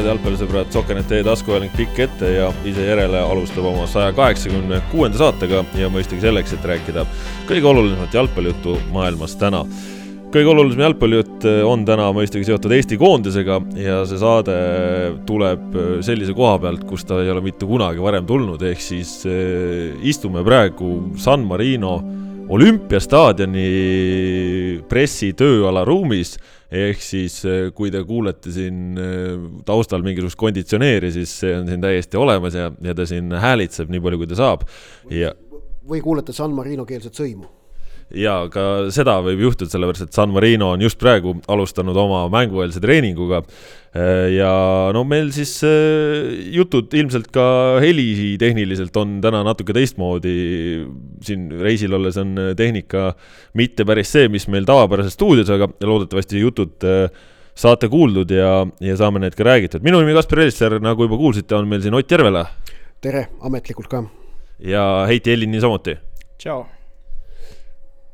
[0.00, 5.60] head jalgpallisõbrad, Soker.ee taskuhääling pikk ette ja ise järele alustab oma saja kaheksakümne kuuenda saatega
[5.76, 7.04] ja mõistagi selleks, et rääkida
[7.48, 9.64] kõige olulisemat jalgpallijuttu maailmas täna.
[10.30, 14.56] kõige olulisem jalgpallijutt on täna mõistagi seotud Eesti koondisega ja see saade
[15.26, 15.76] tuleb
[16.06, 20.44] sellise koha pealt, kus ta ei ole mitte kunagi varem tulnud, ehk siis eh, istume
[20.46, 21.98] praegu San Marino
[22.48, 23.66] olümpiastaadioni
[24.88, 26.38] pressi tööala ruumis
[26.70, 31.82] ehk siis eh, kui te kuulete siin eh, taustal mingisugust konditsioneeri, siis see on siin
[31.82, 34.66] täiesti olemas ja, ja ta siin häälitseb nii palju, kui ta saab.
[35.10, 35.34] Ja
[35.90, 37.48] või kuulete San Marino keelset sõimu
[38.16, 42.82] ja ka seda võib juhtuda, sellepärast et San Marino on just praegu alustanud oma mängueelse
[42.82, 43.42] treeninguga.
[43.90, 44.50] Äh, ja
[44.94, 47.44] no meil siis äh, jutud ilmselt ka
[47.82, 50.34] helitehniliselt on täna natuke teistmoodi.
[51.26, 53.14] siin reisil olles on tehnika
[53.58, 57.06] mitte päris see, mis meil tavapärases stuudios, aga loodetavasti jutud äh,
[57.54, 59.82] saate kuuldud ja, ja saame need ka räägitud.
[59.86, 62.46] minu nimi Kaspar Elisser, nagu juba kuulsite, on meil siin Ott Järvela.
[63.00, 64.04] tere, ametlikult ka.
[64.58, 65.98] ja Heiti Ellin niisamuti.
[66.38, 66.79] tšau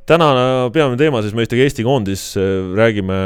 [0.07, 2.25] tänane peamine teema siis mõistagi Eesti koondis,
[2.79, 3.19] räägime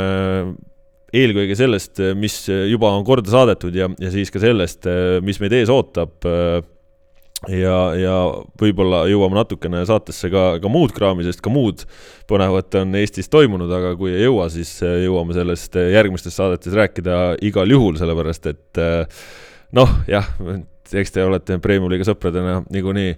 [1.17, 4.87] eelkõige sellest, mis juba on korda saadetud ja, ja siis ka sellest,
[5.27, 6.14] mis meid ees ootab.
[7.48, 8.14] ja, ja
[8.61, 11.84] võib-olla jõuame natukene saatesse ka, ka muud kraami, sest ka muud
[12.31, 17.69] põnevat on Eestis toimunud, aga kui ei jõua, siis jõuame sellest järgmistes saadetes rääkida igal
[17.72, 18.83] juhul, sellepärast et
[19.77, 20.28] noh, jah,
[20.92, 23.15] eks te olete Premium-liiga sõpradena niikuinii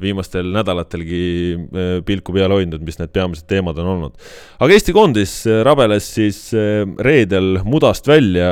[0.00, 4.16] viimastel nädalatelgi äh, pilku peal hoidnud, mis need peamised teemad on olnud.
[4.58, 8.48] aga Eesti koondis äh, rabeles siis äh, reedel mudast välja,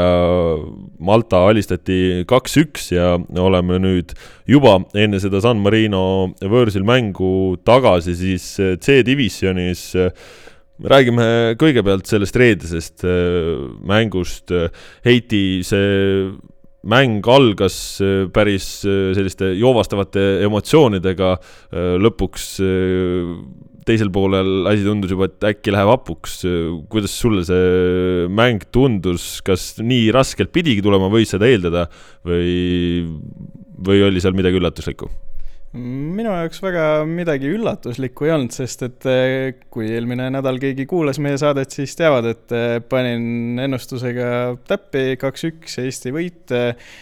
[1.03, 4.15] Malta alistati kaks-üks ja oleme nüüd
[4.49, 6.05] juba enne seda San Marino
[6.41, 8.47] võõrsil mängu tagasi siis
[8.83, 9.91] C-divisjonis
[10.83, 11.27] räägime
[11.61, 13.05] kõigepealt sellest reedesest
[13.87, 14.51] mängust.
[15.05, 16.33] Heiti, see
[16.83, 22.49] mäng algas äh, päris äh, selliste joovastavate emotsioonidega, äh, lõpuks
[23.87, 26.43] teisel poolel asi tundus juba, et äkki läheb hapuks.
[26.91, 31.89] kuidas sulle see mäng tundus, kas nii raskelt pidigi tulema, võis seda eeldada
[32.27, 33.03] või,
[33.83, 35.11] või oli seal midagi üllatuslikku?
[35.73, 41.21] Minu jaoks väga midagi üllatuslikku ei olnud, sest et eh, kui eelmine nädal keegi kuulas
[41.23, 44.27] meie saadet, siis teavad, et eh, panin ennustusega
[44.69, 46.53] täppi kaks-üks Eesti võit.
[46.53, 46.93] Eh,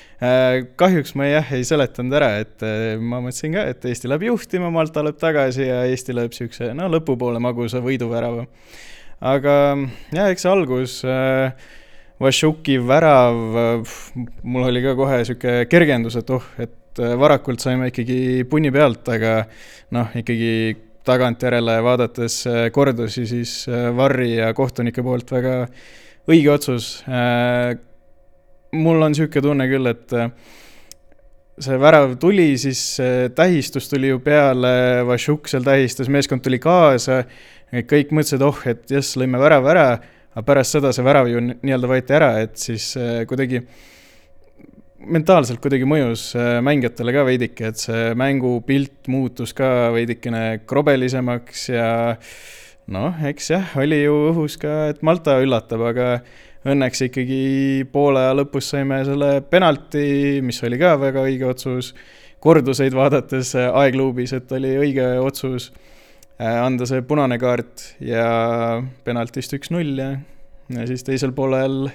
[0.78, 2.62] kahjuks ma jah, ei seletanud ära, et
[3.00, 6.86] ma mõtlesin ka, et Eesti läheb juhtima, Malta läheb tagasi ja Eesti lööb siukse, no
[6.92, 8.46] lõpupoole magusa võiduvärava.
[9.20, 9.54] aga
[10.14, 11.00] jah, eks algus
[12.20, 13.38] Vašuki värav,
[14.44, 18.70] mul oli ka kohe sihuke kergendus, et oh, et et äh, varakult saime ikkagi punni
[18.74, 19.44] pealt, aga
[19.94, 25.54] noh, ikkagi tagantjärele vaadates äh, kordusi, siis äh, Varri ja kohtunike poolt väga
[26.30, 27.02] õige otsus.
[28.70, 30.12] mul on niisugune tunne küll, et
[31.64, 33.00] see värav tuli, siis
[33.34, 37.24] tähistus tuli ju peale, Vašuk seal tähistas, meeskond tuli kaasa,
[37.72, 39.88] kõik mõtlesid, oh, et jess, lõime värava ära,
[40.36, 42.92] aga pärast seda see värav ju nii-öelda võeti ära, et siis
[43.26, 43.90] kuidagi äh,
[45.00, 51.88] mentaalselt kuidagi mõjus äh, mängijatele ka veidike, et see mängupilt muutus ka veidikene krobelisemaks ja
[52.90, 56.08] noh, eks jah, oli ju õhus ka, et Malta üllatab, aga
[56.68, 57.42] õnneks ikkagi
[57.92, 61.94] poole aja lõpus saime selle penalti, mis oli ka väga õige otsus.
[62.40, 65.70] korduseid vaadates äh, aegluubis, et oli õige otsus
[66.40, 70.14] äh, anda see punane kaart ja penaltist üks-null ja,
[70.72, 71.90] ja siis teisel poolel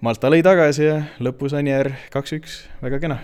[0.00, 3.18] Malta lõi tagasi ja lõpus Anier kaks-üks, väga kena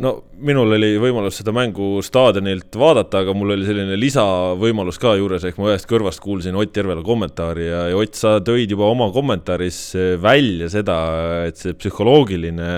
[0.00, 5.42] no minul oli võimalus seda mängu staadionilt vaadata, aga mul oli selline lisavõimalus ka juures,
[5.48, 9.10] ehk ma ühest kõrvast kuulsin Ott Järvela kommentaari ja, ja Ott, sa tõid juba oma
[9.12, 9.80] kommentaaris
[10.22, 11.00] välja seda,
[11.48, 12.70] et see psühholoogiline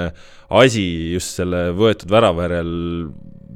[0.56, 2.72] asi just selle võetud värava järel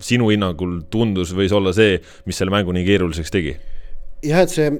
[0.04, 1.96] sinu hinnangul tundus, võis olla see,
[2.28, 3.56] mis selle mängu nii keeruliseks tegi?
[4.28, 4.70] jah, et see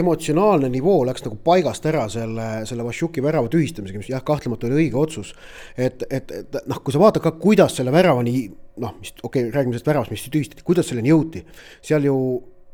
[0.00, 4.84] emotsionaalne nivoo läks nagu paigast ära selle, selle Vašuki värava tühistamisega, mis jah, kahtlemata oli
[4.84, 5.34] õige otsus.
[5.76, 8.48] et, et, et noh, kui sa vaatad ka, kuidas selle väravani
[8.80, 11.44] noh, mis okei okay,, räägime sellest väravast, mis tühistati, kuidas selleni jõuti.
[11.84, 12.16] seal ju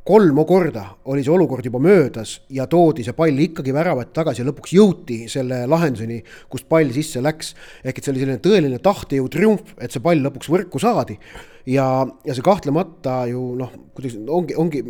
[0.06, 4.46] kolm korda oli see olukord juba möödas ja toodi see pall ikkagi väravat tagasi ja
[4.46, 6.20] lõpuks jõuti selle lahenduseni,
[6.52, 7.54] kust pall sisse läks.
[7.82, 11.18] ehk et see oli selline tõeline tahtejõu triumf, et see pall lõpuks võrku saadi.
[11.66, 14.84] ja, ja see kahtlemata ju noh, kuidas ongi, ongi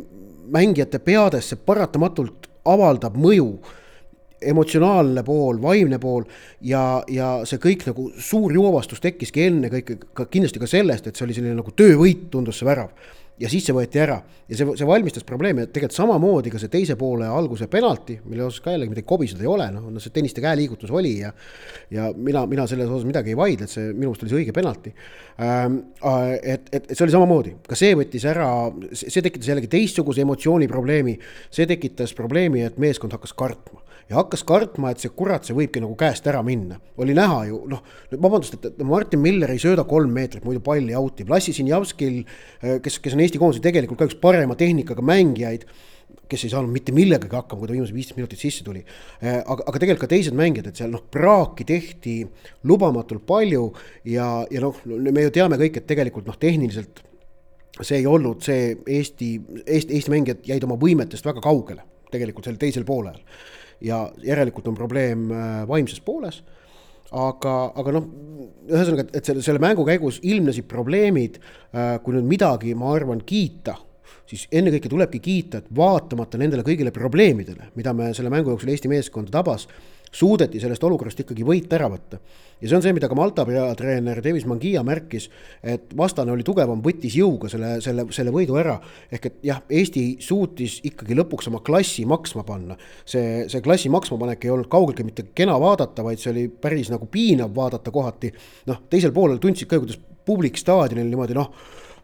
[0.52, 3.50] mängijate peades see paratamatult avaldab mõju
[4.46, 6.26] emotsionaalne pool, vaimne pool
[6.60, 11.24] ja, ja see kõik nagu suur joovastus tekkiski ennekõike ka kindlasti ka sellest, et see
[11.26, 12.92] oli selline nagu töövõit, tundus see värav.
[13.40, 14.16] Ja siis see võeti ära.
[14.48, 18.46] Ja see, see valmistas probleemi, et tegelikult samamoodi ka see teise poole alguse penalti, mille
[18.46, 21.32] osas ka jällegi midagi kobiseda ei ole, noh, no see tenniste käeliigutus oli ja
[21.90, 24.54] ja mina, mina selles osas midagi ei vaidle, et see minu meelest oli see õige
[24.56, 24.94] penalti.
[25.42, 25.80] Ähm,.
[26.42, 28.50] et, et, et see oli samamoodi, ka see võttis ära,
[28.92, 31.18] see tekitas jällegi teistsuguse emotsiooniprobleemi,
[31.50, 33.82] see tekitas probleemi, et meeskond hakkas kartma.
[34.06, 36.78] Ja hakkas kartma, et see kurat, see võibki nagu käest ära minna.
[36.96, 37.80] oli näha ju, noh,
[38.12, 42.20] vabandust, et Martin Miller ei sööda kolm meetrit muidu palli out'i, Vlassi Sinjavskil,
[42.62, 45.66] äh, kes, kes on Eesti koondise tegelikult ka üks parema tehnikaga mängijaid,
[46.30, 48.84] kes ei saanud mitte millegagi hakkama, kui ta viimased viisteist minutit sisse tuli.
[49.20, 52.16] Äh, aga, aga tegelikult ka teised mängijad, et seal noh, praaki tehti
[52.66, 53.68] lubamatult palju
[54.06, 57.02] ja, ja noh, me ju teame kõik, et tegelikult noh, tehniliselt
[57.84, 59.30] see ei olnud see Eesti,
[59.66, 63.18] Eesti, Eesti mängijad jäid oma võimetest väga kaugele tegelikult sel teisel poolel
[63.84, 66.42] ja järelikult on probleem äh, vaimses pooles.
[67.14, 68.06] Aga, aga noh,
[68.66, 71.40] ühesõnaga, et selle, selle mängu käigus ilmnesid probleemid,
[71.72, 73.76] äh, kui nüüd midagi, ma arvan, kiita
[74.26, 78.90] siis ennekõike tulebki kiita, et vaatamata nendele kõigile probleemidele, mida me selle mängu jooksul Eesti
[78.90, 79.68] meeskonda tabas,
[80.12, 82.18] suudeti sellest olukorrast ikkagi võit ära võtta.
[82.60, 85.28] Ja see on see, mida ka Malta peatreener Davis Mangia märkis,
[85.62, 88.78] et vastane oli tugevam, võttis jõuga selle, selle, selle võidu ära.
[89.12, 92.76] ehk et jah, Eesti suutis ikkagi lõpuks oma klassi maksma panna.
[93.04, 97.08] see, see klassi maksmapanek ei olnud kaugeltki mitte kena vaadata, vaid see oli päris nagu
[97.10, 98.32] piinav vaadata kohati.
[98.66, 101.52] noh, teisel poolel tundsid ka, kuidas publik staadionil niimoodi noh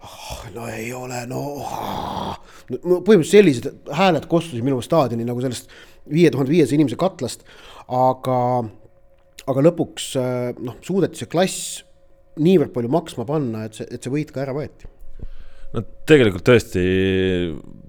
[0.02, 2.36] oh, no ei ole, no oh.
[2.70, 5.70] no põhimõtteliselt sellised hääled kostsid minu staadioni nagu sellest
[6.10, 7.44] viie tuhande viiesaja inimese katlast,
[7.86, 8.38] aga,
[9.50, 10.12] aga lõpuks
[10.62, 11.82] noh, suudeti see klass
[12.42, 14.88] niivõrd palju maksma panna, et see, et see võit ka ära võeti.
[15.74, 16.84] no tegelikult tõesti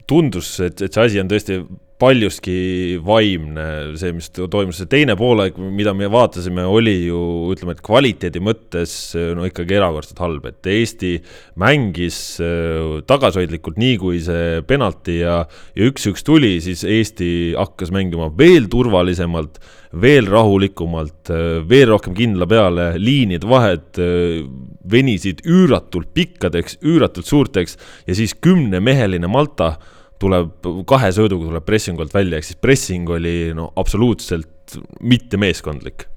[0.10, 1.60] tundus, et, et see asi on tõesti
[2.04, 3.66] paljuski vaimne,
[4.00, 7.20] see, mis toimus, see teine poolaeg, mida me vaatasime, oli ju
[7.54, 8.96] ütleme, et kvaliteedi mõttes
[9.38, 11.14] no ikkagi erakordselt halb, et Eesti
[11.62, 15.44] mängis äh, tagasihoidlikult, nii kui see penalti ja,
[15.78, 19.62] ja üks-üks tuli, siis Eesti hakkas mängima veel turvalisemalt,
[20.04, 24.44] veel rahulikumalt, äh, veel rohkem kindla peale, liinide vahed äh,
[24.92, 29.76] venisid üüratult pikkadeks, üüratult suurteks ja siis kümnemeheline Malta
[30.24, 36.08] tuleb kahe sööduga tuleb pressing alt välja, ehk siis pressing oli no absoluutselt mitte meeskondlik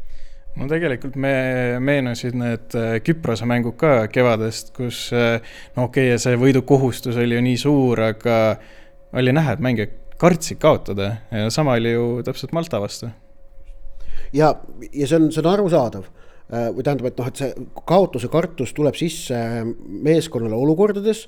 [0.57, 1.35] no tegelikult me
[1.85, 5.39] meenusid need äh, Küprose mängud ka kevadest, kus äh,
[5.77, 8.39] no okei okay,, see võidukohustus oli ju nii suur, aga
[9.17, 13.11] oli näha, et mängijad kartsid kaotada ja sama oli ju täpselt Malta vastu.
[14.33, 14.55] ja,
[14.93, 18.73] ja see on, see on arusaadav äh, või tähendab, et noh, et see kaotuse kartus
[18.77, 19.37] tuleb sisse
[19.87, 21.27] meeskonnale olukordades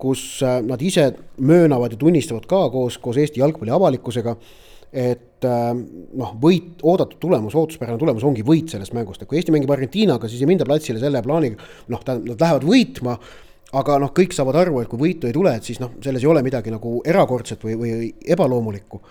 [0.00, 4.34] kus äh, nad ise möönavad ja tunnistavad ka koos, koos Eesti jalgpalli avalikkusega,
[4.90, 5.68] et äh,
[6.18, 10.30] noh, võit, oodatud tulemus, ootuspärane tulemus ongi võit sellest mängust, et kui Eesti mängib Argentiinaga,
[10.30, 11.60] siis ei minda platsile selle plaaniga,
[11.92, 13.16] noh, tähendab, nad lähevad võitma,
[13.80, 16.30] aga noh, kõik saavad aru, et kui võitu ei tule, et siis noh, selles ei
[16.30, 19.02] ole midagi nagu erakordset või, või ebaloomulikku.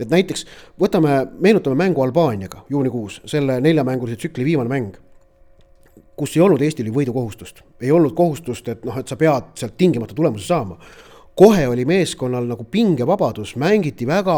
[0.00, 0.46] et näiteks
[0.80, 4.96] võtame, meenutame mängu Albaaniaga juunikuus, selle neljamängulise tsükli viimane mäng
[6.16, 9.76] kus ei olnud Eestil ju võidukohustust, ei olnud kohustust, et noh, et sa pead sealt
[9.78, 10.78] tingimata tulemuse saama.
[11.36, 14.36] kohe oli meeskonnal nagu pingevabadus, mängiti väga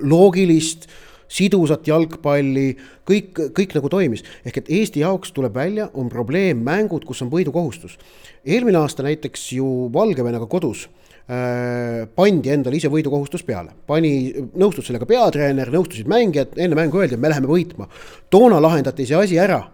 [0.00, 0.86] loogilist,
[1.28, 2.70] sidusat jalgpalli,
[3.04, 4.24] kõik, kõik nagu toimis.
[4.44, 7.98] ehk et Eesti jaoks tuleb välja, on probleem mängud, kus on võidukohustus.
[8.44, 10.88] eelmine aasta näiteks ju Valgevenega kodus
[11.28, 17.14] äh, pandi endale ise võidukohustus peale, pani, nõustus sellega peatreener, nõustusid mängijad, enne mängu öeldi,
[17.14, 17.88] et me läheme võitma.
[18.30, 19.66] toona lahendati see asi ära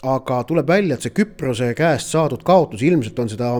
[0.00, 3.50] aga tuleb välja, et see Küprose käest saadud kaotus ilmselt on seda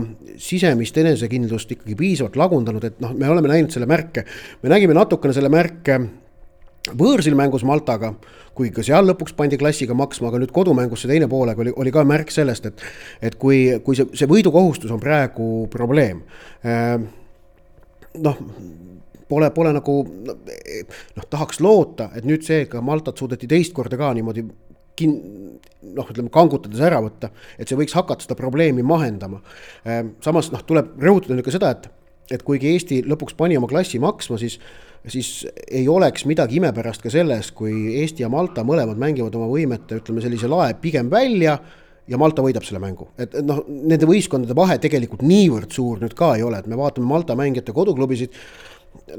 [0.40, 4.24] sisemist enesekindlust ikkagi piisavalt lagundanud, et noh, me oleme näinud selle märke.
[4.62, 5.98] me nägime natukene selle märke
[6.96, 8.14] võõrsil mängus Maltaga,
[8.56, 11.92] kui ka seal lõpuks pandi klassiga maksma, aga nüüd kodumängus see teine poolega oli, oli
[11.92, 12.84] ka märk sellest, et
[13.20, 16.24] et kui, kui see, see võidukohustus on praegu probleem.
[18.16, 18.40] Noh
[19.30, 24.48] pole, pole nagu noh, tahaks loota, et nüüd seega Maltat suudeti teist korda ka niimoodi
[25.00, 25.16] kin-,
[25.96, 29.40] noh, ütleme kangutades ära võtta, et see võiks hakata seda probleemi mahendama.
[29.84, 31.90] Ehm, samas noh, tuleb rõhutada nüüd ka seda, et,
[32.36, 34.58] et kuigi Eesti lõpuks pani oma klassi maksma, siis,
[35.10, 35.32] siis
[35.66, 40.24] ei oleks midagi imepärast ka selles, kui Eesti ja Malta mõlemad mängivad oma võimete, ütleme
[40.24, 41.58] sellise lae pigem välja
[42.10, 46.34] ja Malta võidab selle mängu, et, noh, nende võistkondade vahe tegelikult niivõrd suur nüüd ka
[46.36, 48.34] ei ole, et me vaatame Malta mängijate koduklubisid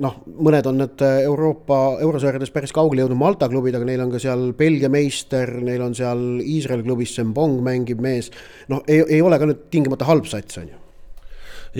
[0.01, 4.11] noh, mõned on need äh, Euroopa eurosarjades päris kaugele jõudnud Malta klubid, aga neil on
[4.13, 8.31] ka seal Belgia meister, neil on seal Iisraeli klubis Sembong mängib mees.
[8.71, 10.79] noh, ei, ei ole ka nüüd tingimata halb sats, on ju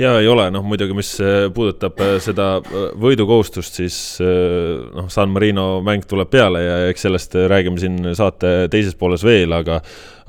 [0.01, 2.53] ja ei ole, noh muidugi, mis äh, puudutab äh, seda
[3.01, 8.95] võidukohustust, siis noh, San Marino mäng tuleb peale ja eks sellest räägime siin saate teises
[8.95, 9.81] pooles veel, aga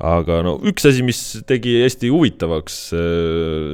[0.03, 2.77] aga no üks asi, mis tegi hästi huvitavaks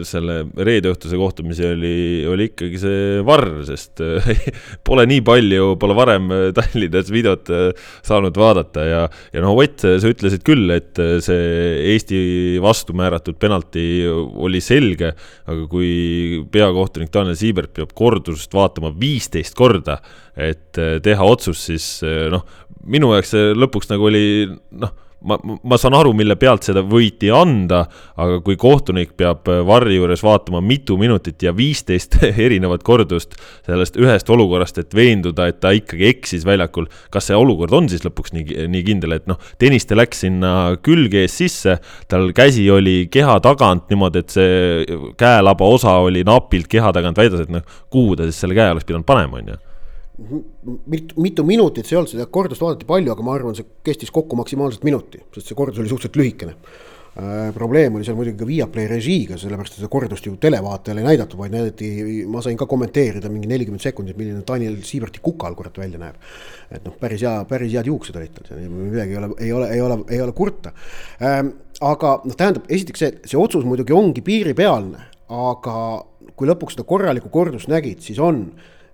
[0.07, 1.93] selle reedeõhtuse kohtumise, oli,
[2.29, 4.03] oli ikkagi see varr, sest
[4.88, 7.50] pole nii palju, pole varem Tallinnas videot
[8.05, 9.01] saanud vaadata ja,
[9.33, 11.50] ja no Ott, sa ütlesid küll, et see
[11.95, 12.19] Eesti
[12.63, 15.12] vastu määratud penalti oli selge,
[15.50, 20.00] aga kui peakohtunik Daniel Siibert peab kordusest vaatama viisteist korda,
[20.38, 21.91] et eh, teha otsus, siis
[22.31, 22.45] noh,
[22.88, 24.25] minu jaoks see lõpuks nagu oli
[24.79, 27.83] noh ma, ma saan aru, mille pealt seda võiti anda,
[28.19, 33.35] aga kui kohtunik peab äh, varri juures vaatama mitu minutit ja viisteist erinevat kordust
[33.67, 38.05] sellest ühest olukorrast, et veenduda, et ta ikkagi eksis väljakul, kas see olukord on siis
[38.07, 40.51] lõpuks nii, nii kindel, et noh, Tõniste läks sinna
[40.85, 41.77] külge ees sisse,
[42.11, 47.43] tal käsi oli keha tagant niimoodi, et see käelaba osa oli napilt keha tagant, väidas,
[47.43, 49.59] et noh, kuhu ta siis selle käe oleks pidanud panema, on ju
[50.85, 54.11] mitu, mitu minutit see ei olnud, seda kordust vaadati palju, aga ma arvan, see kestis
[54.13, 57.51] kokku maksimaalselt minuti, sest see kordus oli suhteliselt lühikene äh,.
[57.55, 61.39] probleem oli seal muidugi ka Viaplay režiiga, sellepärast et seda kordust ju televaatajale ei näidatud,
[61.39, 61.89] vaid näidati,
[62.31, 66.19] ma sain ka kommenteerida mingi nelikümmend sekundit, milline Daniel Siiberti kukal kurat välja näeb.
[66.71, 69.81] et noh, päris hea, päris head juuksed olid tal, midagi ei ole, ei ole, ei
[69.88, 70.73] ole, ei ole kurta
[71.23, 71.55] ähm,.
[71.81, 75.77] aga noh, tähendab, esiteks see, see otsus muidugi ongi piiripealne, aga
[76.35, 78.45] kui lõpuks seda korralikku kordust nägid, siis on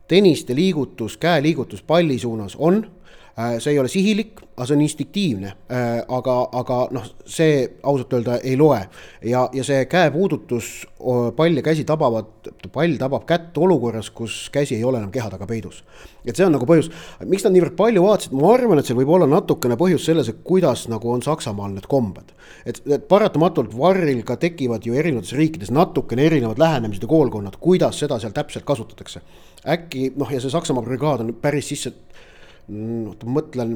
[0.08, 2.92] tenniste liigutus, käeliigutus palli suunas on,
[3.36, 5.50] see ei ole sihilik, aga see on instinktiivne.
[5.72, 8.80] Äh, aga, aga noh, see ausalt öelda ei loe
[9.28, 10.70] ja, ja see käepuudutus,
[11.36, 12.30] pall ja käsi tabavad,
[12.74, 15.84] pall tabab kätt olukorras, kus käsi ei ole enam keha taga peidus.
[16.26, 16.88] et see on nagu põhjus,
[17.28, 20.40] miks nad niivõrd palju vaatasid, ma arvan, et see võib olla natukene põhjus selles, et
[20.48, 22.32] kuidas nagu on Saksamaal need kombed.
[22.66, 28.00] et, et paratamatult varril ka tekivad ju erinevates riikides natukene erinevad lähenemised ja koolkonnad, kuidas
[28.00, 29.22] seda seal täpselt kasutatakse
[29.66, 31.92] äkki noh, ja see Saksamaa brigaad on päris sisse
[32.66, 33.74] oota, ma mõtlen,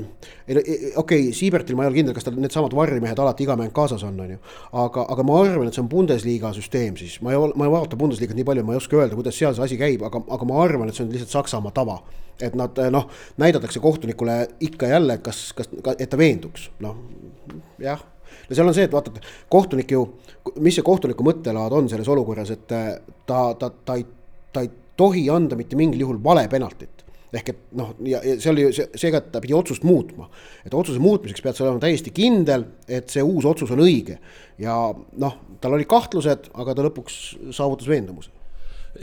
[0.50, 4.01] okei okay,, Siibertil ma ei ole kindel, kas tal needsamad varrimehed alati iga mäng kaasas
[4.08, 4.39] on, on ju.
[4.81, 7.74] aga, aga ma arvan, et see on Bundesliga süsteem siis, ma ei ole, ma ei
[7.74, 10.50] vaata Bundesliga't nii palju, ma ei oska öelda, kuidas seal see asi käib, aga, aga
[10.50, 12.00] ma arvan, et see on lihtsalt Saksamaa tava.
[12.39, 15.67] et nad noh, näidatakse kohtunikule ikka jälle, kas, kas,
[15.98, 16.96] et ta veenduks, noh
[17.84, 18.00] jah.
[18.50, 19.12] Ja seal on see, et vaata,
[19.51, 20.05] kohtunik ju,
[20.63, 24.05] mis see kohtuniku mõttelaad on selles olukorras, et ta, ta, ta ei,
[24.53, 26.98] ta ei tohi anda mitte mingil juhul vale penaltit
[27.33, 30.29] ehk et noh, ja, ja see oli see, seega, ta pidi otsust muutma.
[30.65, 34.17] et otsuse muutmiseks pead sa olema täiesti kindel, et see uus otsus on õige.
[34.62, 37.21] ja noh, tal oli kahtlused, aga ta lõpuks
[37.55, 38.33] saavutas veendumuse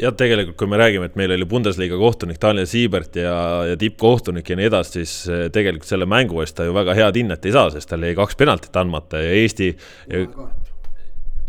[0.01, 3.37] jah, tegelikult kui me räägime, et meil oli Bundesliga kohtunik Daniel Siebert ja,
[3.71, 7.21] ja tippkohtunik ja nii edasi, siis eh, tegelikult selle mängu eest ta ju väga head
[7.21, 10.27] hinnet ei saa, sest tal jäi kaks penaltit andmata ja Eesti ja,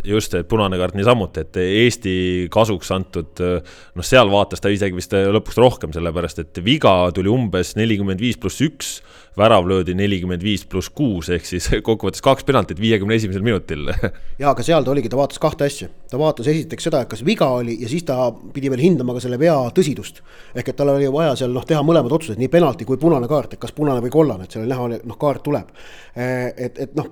[0.04, 2.14] just, et punane kaart niisamuti, et Eesti
[2.52, 7.74] kasuks antud, noh, seal vaatas ta isegi vist lõpuks rohkem, sellepärast et viga tuli umbes
[7.78, 8.98] nelikümmend viis pluss üks,
[9.38, 13.86] värav löödi nelikümmend viis pluss kuus, ehk siis kokkuvõttes kaks penaltit viiekümne esimesel minutil.
[14.42, 15.90] jaa, aga seal ta oligi, ta vaatas kahte asja.
[16.10, 19.22] ta vaatas esiteks seda, et kas viga oli ja siis ta pidi veel hindama ka
[19.24, 20.22] selle vea tõsidust.
[20.54, 23.54] ehk et tal oli vaja seal noh, teha mõlemad otsused, nii penalti kui punane kaart,
[23.54, 25.72] et kas punane või kollane, et seal oli näha, noh, kaart tuleb.
[26.16, 27.10] et, et noh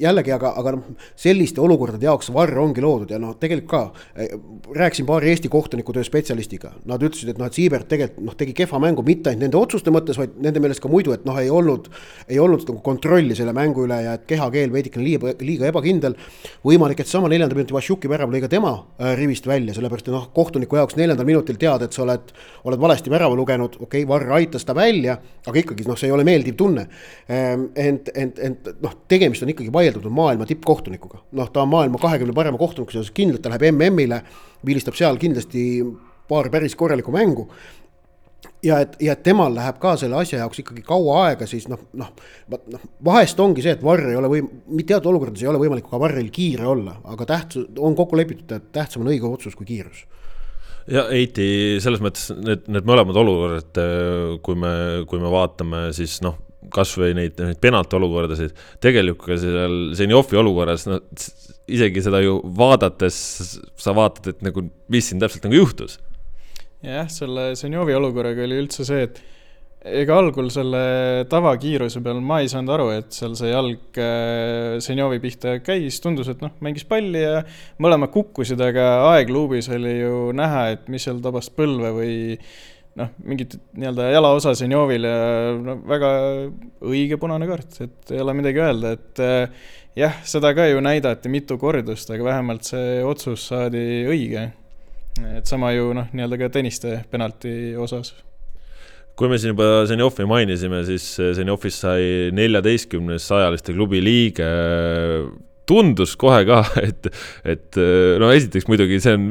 [0.00, 3.82] jällegi, aga, aga noh, selliste olukordade jaoks varr ongi loodud ja noh, tegelikult ka
[4.16, 4.34] eh,
[4.76, 6.72] rääkisin paari Eesti kohtunikutöö spetsialistiga.
[6.88, 9.92] Nad ütlesid, et noh, et Siibert tegelikult noh, tegi kehva mängu mitte ainult nende otsuste
[9.94, 11.88] mõttes, vaid nende meelest ka muidu, et noh, ei olnud,
[12.28, 16.16] ei olnud nagu kontrolli selle mängu üle ja et kehakeel veidikene liiga, liiga ebakindel.
[16.64, 20.14] võimalik, et sama neljanda minuti Vassiuki värav lõi ka tema äh, rivist välja, sellepärast et
[20.14, 22.32] noh, kohtuniku jaoks neljandal minutil teada, et sa oled,
[22.68, 26.14] oled valesti värava lugenud, okei okay,, varr aitas ta välja, aga ikkagi noh, see ei
[26.14, 26.86] ole meeldiv tunne.
[27.28, 31.18] Ehm, ent, ent, ent noh, tegemist on ikkagi vaieldud maailma tippkohtunikuga.
[31.32, 34.22] noh, ta on maailma kahekümne parema kohtunikuga seoses, kindlalt ta läheb MM-ile,
[34.66, 35.82] vilistab seal kindlasti
[36.28, 37.48] paar päris korralikku mängu
[38.62, 41.80] ja et, ja et temal läheb ka selle asja jaoks ikkagi kaua aega, siis noh,
[41.98, 42.10] noh,
[42.48, 44.50] noh, vahest ongi see, et varr ei ole võim-,
[44.84, 48.70] teatud olukordades ei ole võimalik ka varril kiire olla, aga tähtsus, on kokku lepitud, et
[48.74, 50.04] tähtsam on õige otsus kui kiirus
[50.88, 53.80] ja Eiti, selles mõttes need, need mõlemad olukorrad,
[54.44, 54.74] kui me,
[55.08, 56.38] kui me vaatame, siis noh
[56.74, 61.00] kasvõi neid, neid penalti-olukordasid, tegelikult ka seal Zenjovi olukorras, no
[61.68, 63.16] isegi seda ju vaadates
[63.78, 65.98] sa vaatad, et nagu, mis siin täpselt nagu juhtus.
[66.84, 69.20] jah, selle Zenjovi olukorraga oli üldse see, et
[69.88, 74.00] ega algul selle tavakiiruse peal ma ei saanud aru, et seal see jalg
[74.84, 77.44] Zenjovi pihta käis, tundus, et noh, mängis palli ja
[77.82, 82.18] mõlemad kukkusid, aga aegluubis oli ju näha, et mis seal tabas põlve või
[82.98, 85.16] noh, mingit nii-öelda jalaosa Zenjovil ja
[85.56, 86.12] no väga
[86.84, 89.66] õige punane kaart, et ei ole midagi öelda, et eh,
[89.98, 94.48] jah, seda ka ju näidati mitu kordust, aga vähemalt see otsus saadi õige.
[95.34, 98.12] Et sama ju noh, nii-öelda ka tenniste penalti osas.
[99.18, 104.46] Kui me siin juba Zenjovi mainisime, siis Zenjovist sai neljateistkümnes sajaliste klubi liige
[105.68, 107.10] tundus kohe ka, et,
[107.48, 107.80] et
[108.20, 109.28] no esiteks muidugi see on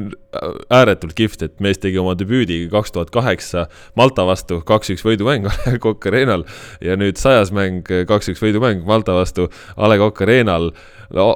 [0.74, 3.66] ääretult kihvt, et mees tegi oma debüüdi kaks tuhat kaheksa
[3.98, 6.44] Malta vastu, kaks-üks võidumäng A Le Coq Arena'l
[6.84, 10.70] ja nüüd sajas mäng, kaks-üks võidumäng Malta vastu A Le Coq Arena'l.
[11.16, 11.30] no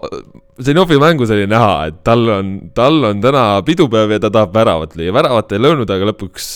[0.63, 4.99] Zenovi mängus oli näha, et tal on, tal on täna pidupäev ja ta tahab väravat
[4.99, 6.51] lüüa, väravat ei löönud, aga lõpuks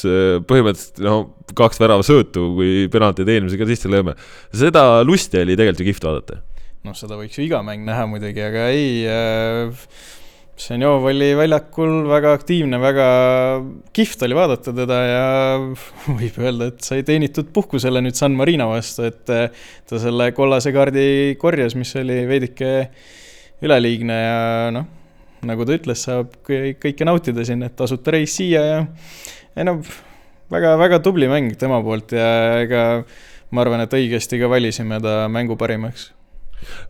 [0.46, 1.16] põhimõtteliselt no
[1.56, 4.14] kaks väravasöötu, kui penaltid eelmisega sisse lööme.
[4.52, 6.42] seda lusti oli tegelikult ju kihvt vaadata
[6.86, 9.88] noh, seda võiks ju iga mäng näha muidugi, aga ei äh,,
[10.56, 13.06] Ženjov oli väljakul väga aktiivne, väga
[13.92, 15.26] kihvt oli vaadata teda ja
[16.20, 19.50] võib öelda, et sai teenitud puhkusele nüüd San Marino vastu, et äh,
[19.84, 22.72] ta selle kollase kaardi korjas, mis oli veidike
[23.66, 24.40] üleliigne ja
[24.72, 24.88] noh,
[25.46, 28.82] nagu ta ütles, saab kõike nautida siin, et tasuta reis siia ja
[29.56, 29.82] ei no
[30.52, 32.82] väga, väga tubli mäng tema poolt ja ega
[33.52, 36.14] ma arvan, et õigesti ka valisime ta mängu parimaks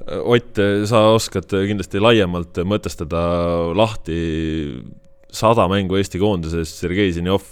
[0.07, 3.21] Ott, sa oskad kindlasti laiemalt mõtestada
[3.77, 4.21] lahti
[5.37, 7.45] sada mängu Eesti koondises, Sergei Zinjov,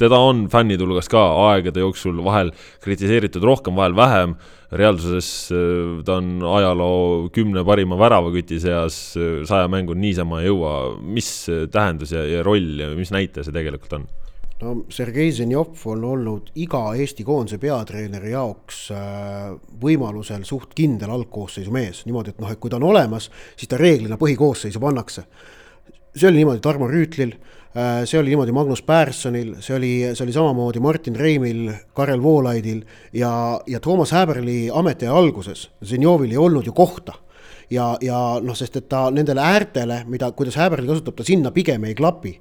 [0.00, 1.20] teda on fännide hulgas ka
[1.50, 2.50] aegade jooksul vahel
[2.84, 4.34] kritiseeritud rohkem, vahel vähem,
[4.72, 5.28] reaalsuses
[6.06, 8.98] ta on ajaloo kümne parima väravaküti seas,
[9.48, 11.30] saja mängu niisama ei jõua, mis
[11.72, 14.10] tähendus ja, ja roll ja mis näitaja see tegelikult on?
[14.62, 21.72] No Sergei Zenjov on olnud iga Eesti koondise peatreeneri jaoks äh, võimalusel suht kindel algkoosseisu
[21.74, 25.26] mees, niimoodi, et noh, et kui ta on olemas, siis ta reeglina põhikoosseisu pannakse.
[26.14, 27.34] see oli niimoodi Tarmo Rüütlil,
[27.74, 32.84] äh, see oli niimoodi Magnus Pärssonil, see oli, see oli samamoodi Martin Reimil, Karel Voolaidil
[33.12, 37.18] ja, ja Toomas Häberli ametiaja alguses Zenjovil ei olnud ju kohta.
[37.72, 41.86] Ja, ja noh, sest et ta nendele äärtele, mida, kuidas Häberli kasutab, ta sinna pigem
[41.88, 42.34] ei klapi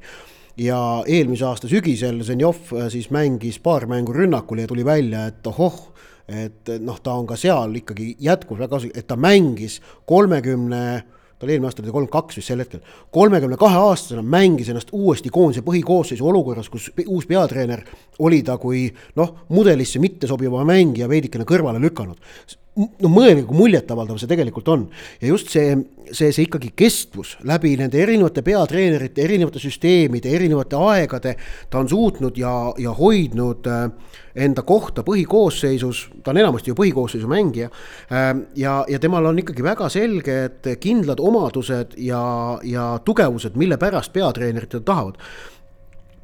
[0.62, 5.47] ja eelmise aasta sügisel Zenjov äh, siis mängis paar mängu rünnakul ja tuli välja, et
[5.47, 5.88] ohoh,
[6.28, 11.45] et noh, ta on ka seal ikkagi jätkuvalt väga et ta mängis kolmekümne 30 ta
[11.45, 15.32] oli eelmine aasta oli kolmkümmend kaks vist sel hetkel, kolmekümne kahe aastasena mängis ennast uuesti
[15.34, 17.82] koondise põhikoosseisu olukorras, kus uus peatreener
[18.21, 18.84] oli ta kui
[19.17, 22.21] noh, mudelisse mittesobiva mängija veidikene kõrvale lükanud
[22.79, 24.86] no mõelge, kui muljetavaldav see tegelikult on.
[25.21, 25.73] ja just see,
[26.12, 31.36] see, see ikkagi kestvus läbi nende erinevate peatreenerite, erinevate süsteemide, erinevate aegade,
[31.69, 33.86] ta on suutnud ja, ja hoidnud äh,
[34.47, 37.71] enda kohta põhikoosseisus, ta on enamasti ju põhikoosseisu mängija.
[38.07, 42.23] Äh, ja, ja temal on ikkagi väga selged kindlad omadused ja,
[42.63, 45.19] ja tugevused, mille pärast peatreenerid teda tahavad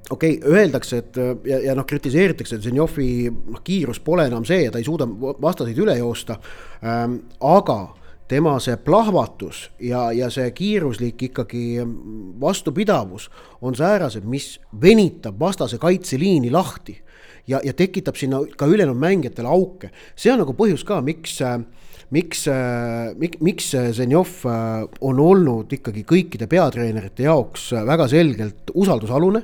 [0.09, 4.63] okei okay,, öeldakse, et ja, ja noh, kritiseeritakse, et Zenjovi noh, kiirus pole enam see
[4.65, 5.07] ja ta ei suuda
[5.41, 6.39] vastaseid üle joosta
[6.83, 7.21] ähm,.
[7.39, 7.79] aga
[8.27, 11.79] tema see plahvatus ja, ja see kiiruslik ikkagi
[12.41, 13.29] vastupidavus
[13.61, 16.97] on säärased, mis venitab vastase kaitseliini lahti
[17.47, 19.91] ja, ja tekitab sinna ka ülejäänud mängijatele auke.
[20.15, 21.59] see on nagu põhjus ka, miks äh,
[22.15, 22.45] miks,
[23.19, 29.43] miks, miks Zenjov on olnud ikkagi kõikide peatreenerite jaoks väga selgelt usaldusalune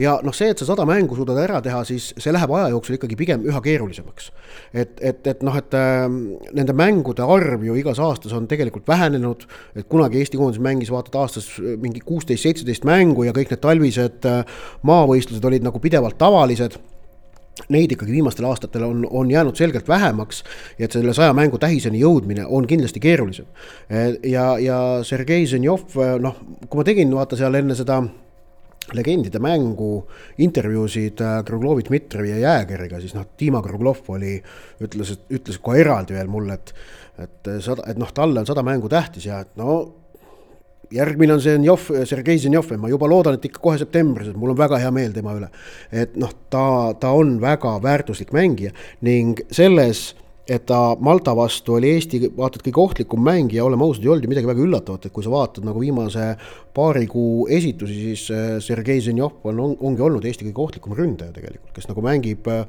[0.00, 2.96] ja noh, see, et sa sada mängu suudad ära teha, siis see läheb aja jooksul
[2.98, 4.30] ikkagi pigem üha keerulisemaks.
[4.74, 6.06] et, et, et noh, et äh,
[6.56, 11.22] nende mängude arv ju igas aastas on tegelikult vähenenud, et kunagi Eesti koondis mängis vaata
[11.22, 14.42] aastas mingi kuusteist, seitseteist mängu ja kõik need talvised äh,
[14.82, 16.78] maavõistlused olid nagu pidevalt tavalised
[17.70, 20.42] neid ikkagi viimastel aastatel on, on jäänud selgelt vähemaks
[20.78, 23.46] ja et selle saja mängu tähiseni jõudmine on kindlasti keerulisem.
[24.22, 28.02] ja, ja Sergei Zenjov, noh, kui ma tegin vaata seal enne seda
[28.92, 30.04] legendide mängu
[30.38, 34.36] intervjuusid äh, Kruglovi, Dmitrijevi ja Jäägeriga, siis noh, Dima Kruglov oli,
[34.84, 36.74] ütles, ütles kohe eraldi veel mulle, et
[37.14, 39.76] et sada, et noh, talle on sada mängu tähtis ja et no
[40.94, 44.38] järgmine on see Zenjov, Sergei Zenjov ja ma juba loodan, et ikka kohe septembris, et
[44.38, 45.50] mul on väga hea meel tema üle.
[45.92, 50.12] et noh, ta, ta on väga väärtuslik mängija ning selles
[50.48, 54.12] et ta Malta vastu oli Eesti vaata et kõige ohtlikum mäng ja oleme ausad, ei
[54.12, 56.34] olnud ju midagi väga üllatavat, et kui sa vaatad nagu viimase
[56.76, 61.32] paari kuu esitusi, siis äh, Sergei Zenjov on, on, ongi olnud Eesti kõige ohtlikum ründaja
[61.32, 62.66] tegelikult, kes nagu mängib, äh,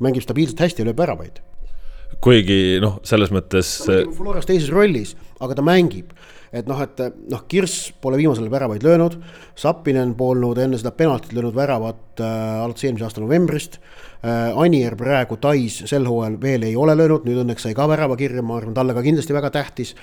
[0.00, 1.42] mängib stabiilselt hästi ja lööb väravaid.
[2.24, 3.76] kuigi noh, selles mõttes.
[4.16, 6.16] Floras teises rollis, aga ta mängib
[6.52, 9.18] et noh, et noh, Kirss pole viimasel ajal väravaid löönud,
[9.58, 14.09] Sappinen polnud enne seda penaltit löönud väravat äh, alates eelmise aasta novembrist äh,.
[14.20, 18.18] Äh, Anier praegu Tais sel hooajal veel ei ole löönud, nüüd õnneks sai ka värava
[18.20, 19.94] kirja, ma arvan, talle ka kindlasti väga tähtis.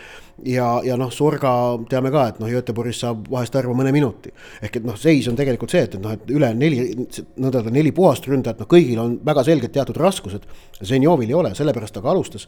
[0.42, 1.52] ja, ja noh, Sorga
[1.90, 4.34] teame ka, et noh, Göteborgis saab vahest värva mõne minuti.
[4.62, 6.96] ehk et noh, seis on tegelikult see, et, et noh, et üle neli,
[7.38, 10.50] nõnda öelda neli puhast ründajat, noh, kõigil on väga selgelt teatud raskused.
[10.82, 12.48] Zenjovil ei ole, sellepärast ta ka alustas.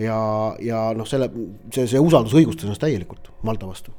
[0.00, 0.16] ja,
[0.64, 1.28] ja noh, selle,
[1.68, 3.92] see, see usaldus õigustas ennast täielikult Malta vastu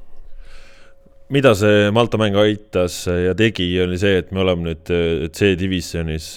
[1.32, 6.34] mida see Malta mäng aitas ja tegi, oli see, et me oleme nüüd äh, C-divisjonis.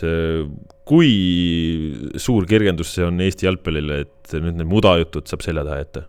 [0.86, 6.06] Kui suur kergendus see on Eesti jalgpallile, et nüüd need mudajutud saab selja taha jätta?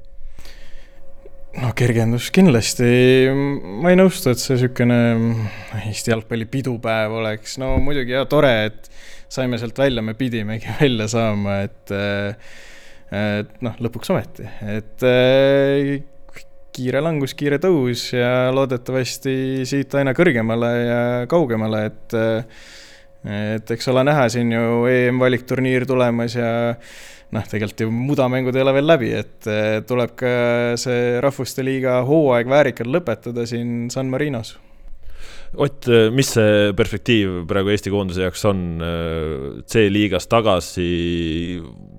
[1.57, 2.87] no kergendus kindlasti,
[3.81, 4.99] ma ei nõustu, et see niisugune
[5.87, 8.91] Eesti jalgpalli pidupäev oleks, no muidugi jaa, tore, et
[9.33, 11.97] saime sealt välja, me pidimegi välja saama, et
[13.17, 15.05] et noh, lõpuks ometi, et
[16.77, 20.99] kiire langus, kiire tõus ja loodetavasti siit aina kõrgemale ja
[21.31, 22.17] kaugemale, et
[23.27, 26.51] et eks ole näha siin ju EM-valikturniir tulemas ja
[27.35, 29.51] noh, tegelikult ju mudamängud ei ole veel läbi, et
[29.89, 30.31] tuleb ka
[30.81, 34.57] see Rahvuste Liiga hooaeg väärikalt lõpetada siin San Marinos.
[35.57, 38.63] Ott, mis see perspektiiv praegu Eesti koondise jaoks on?
[39.71, 40.89] C-liigas tagasi?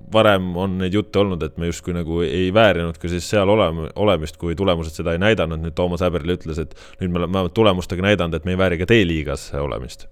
[0.08, 3.90] varem on neid jutte olnud, et me justkui nagu ei väärinud ka siis seal olema,
[4.00, 7.58] olemist, kui tulemused seda ei näidanud, nüüd Toomas Häberli ütles, et nüüd me oleme vähemalt
[7.58, 10.08] tulemustega näidanud, et me ei vääri ka D-liigas olemist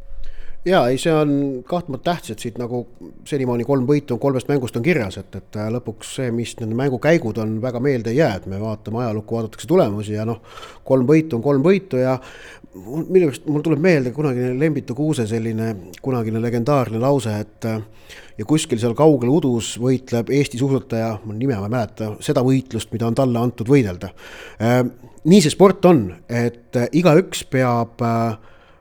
[0.65, 1.31] ja ei, see on
[1.67, 2.81] kahtlemata tähtis, et siit nagu
[3.27, 7.59] senimaani kolm võitu kolmest mängust on kirjas, et, et lõpuks see, mis need mängukäigud on,
[7.61, 10.41] väga meelde ei jää, et me vaatame ajalukku, vaadatakse tulemusi ja noh,
[10.87, 12.17] kolm võitu on kolm võitu ja
[12.75, 15.69] minu arust mul tuleb meelde kunagine Lembitu Kuuse selline
[16.03, 17.69] kunagine legendaarne lause, et
[18.35, 22.91] ja kuskil seal kaugel udus võitleb Eesti suusataja, ma nime ma ei mäleta, seda võitlust,
[22.91, 24.11] mida on talle antud võidelda.
[25.25, 28.03] nii see sport on, et igaüks peab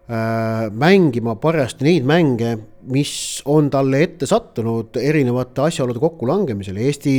[0.04, 2.50] mängima parajasti neid mänge,
[2.92, 7.14] mis on talle ette sattunud erinevate asjaolude kokkulangemisel, Eesti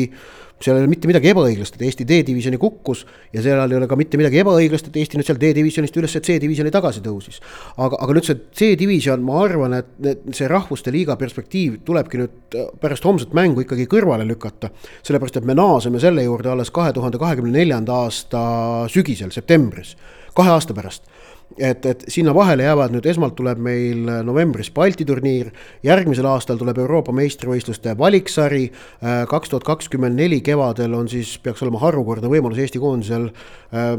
[0.61, 3.01] seal ei ole mitte midagi ebaõiglast, et Eesti D-divisjoni kukkus
[3.33, 6.71] ja seal ei ole ka mitte midagi ebaõiglast, et Eesti nüüd seal D-divisjonist üles C-divisjoni
[6.71, 7.41] tagasi tõusis.
[7.75, 13.09] aga, aga nüüd see C-divisjon, ma arvan, et, see rahvuste liiga perspektiiv tulebki nüüd pärast
[13.09, 14.69] homset mängu ikkagi kõrvale lükata.
[15.01, 18.45] sellepärast, et me naaseme selle juurde alles kahe tuhande kahekümne neljanda aasta
[18.87, 19.97] sügisel, septembris,
[20.37, 21.14] kahe aasta pärast
[21.57, 25.51] et, et sinna vahele jäävad nüüd, esmalt tuleb meil novembris Balti turniir,
[25.85, 31.63] järgmisel aastal tuleb Euroopa meistrivõistluste valiksari, äh, kaks tuhat kakskümmend neli kevadel on siis, peaks
[31.63, 33.93] olema harukordne võimalus Eesti koondisel äh,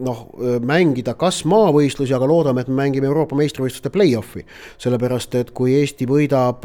[0.00, 4.46] noh, äh, mängida kas maavõistlusi, aga loodame, et me mängime Euroopa meistrivõistluste play-off'i.
[4.78, 6.64] sellepärast, et kui Eesti võidab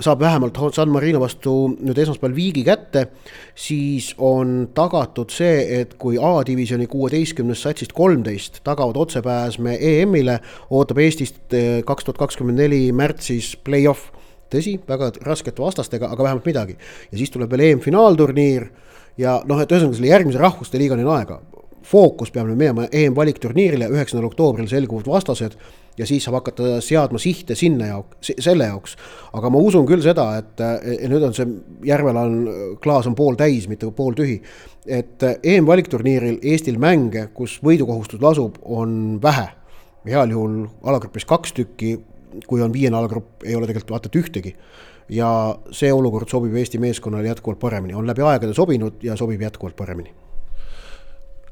[0.00, 3.06] saab vähemalt San Marino vastu nüüd esmaspäeval viigi kätte,
[3.54, 10.38] siis on tagatud see, et kui A-divisjoni kuueteistkümnest satsist kolmteist tagavad otsepääsme EM-ile,
[10.70, 14.10] ootab Eestist eh, kaks tuhat kakskümmend neli märtsis play-off.
[14.52, 16.76] tõsi, väga raskete vastastega, aga vähemalt midagi.
[17.12, 18.68] ja siis tuleb veel EM-finaalturniir
[19.16, 21.40] ja noh, et ühesõnaga selle järgmise rahvuste liigani on aega
[21.82, 25.56] fookus peab nüüd minema EM-valikturniirile, üheksandal oktoobril selguvad vastased
[25.98, 28.96] ja siis saab hakata seadma sihte sinna jaoks, selle jaoks.
[29.32, 30.62] aga ma usun küll seda, et
[31.10, 31.48] nüüd on see
[31.86, 32.36] Järvela on,
[32.82, 34.40] klaas on pooltäis, mitte pooltühi.
[34.86, 39.48] et EM-valikturniiril Eestil mänge, kus võidukohustus lasub, on vähe.
[40.06, 41.98] heal juhul alagrupis kaks tükki,
[42.46, 44.56] kui on viiene alagrupp, ei ole tegelikult vaata et ühtegi
[45.12, 45.28] ja
[45.70, 50.14] see olukord sobib Eesti meeskonnale jätkuvalt paremini, on läbi aegade sobinud ja sobib jätkuvalt paremini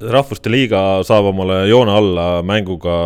[0.00, 2.96] rahvuste liiga saab omale joone alla mänguga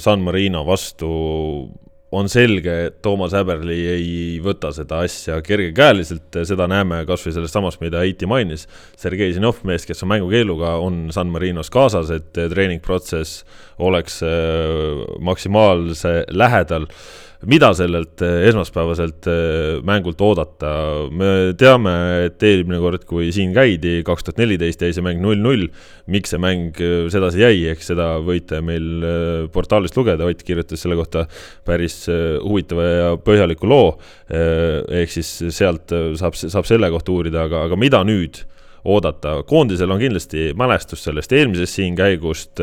[0.00, 1.70] San Marino vastu.
[2.12, 7.78] on selge, et Toomas Häberli ei võta seda asja kergekäeliselt, seda näeme kasvõi sellest samast,
[7.78, 8.64] mida Heiti mainis.
[8.98, 13.44] Sergei Zinov, mees, kes on mängukeeluga, on San Marinos kaasas, et treeningprotsess
[13.78, 16.90] oleks äh, maksimaalse lähedal
[17.48, 20.72] mida sellelt eh, esmaspäevaselt eh, mängult oodata,
[21.08, 21.94] me teame,
[22.26, 25.70] et eelmine kord, kui siin käidi, kaks tuhat neliteist jäi see mäng null-null.
[26.10, 30.98] miks see mäng eh, sedasi jäi, eks seda võite meil portaalist lugeda, Ott kirjutas selle
[30.98, 31.24] kohta
[31.66, 32.04] päris
[32.44, 33.98] huvitava ja põhjaliku loo.
[34.30, 38.44] ehk siis sealt saab, saab selle kohta uurida, aga, aga mida nüüd
[38.84, 39.42] oodata.
[39.46, 42.60] koondisel on kindlasti mälestus sellest eelmisest siin käigust,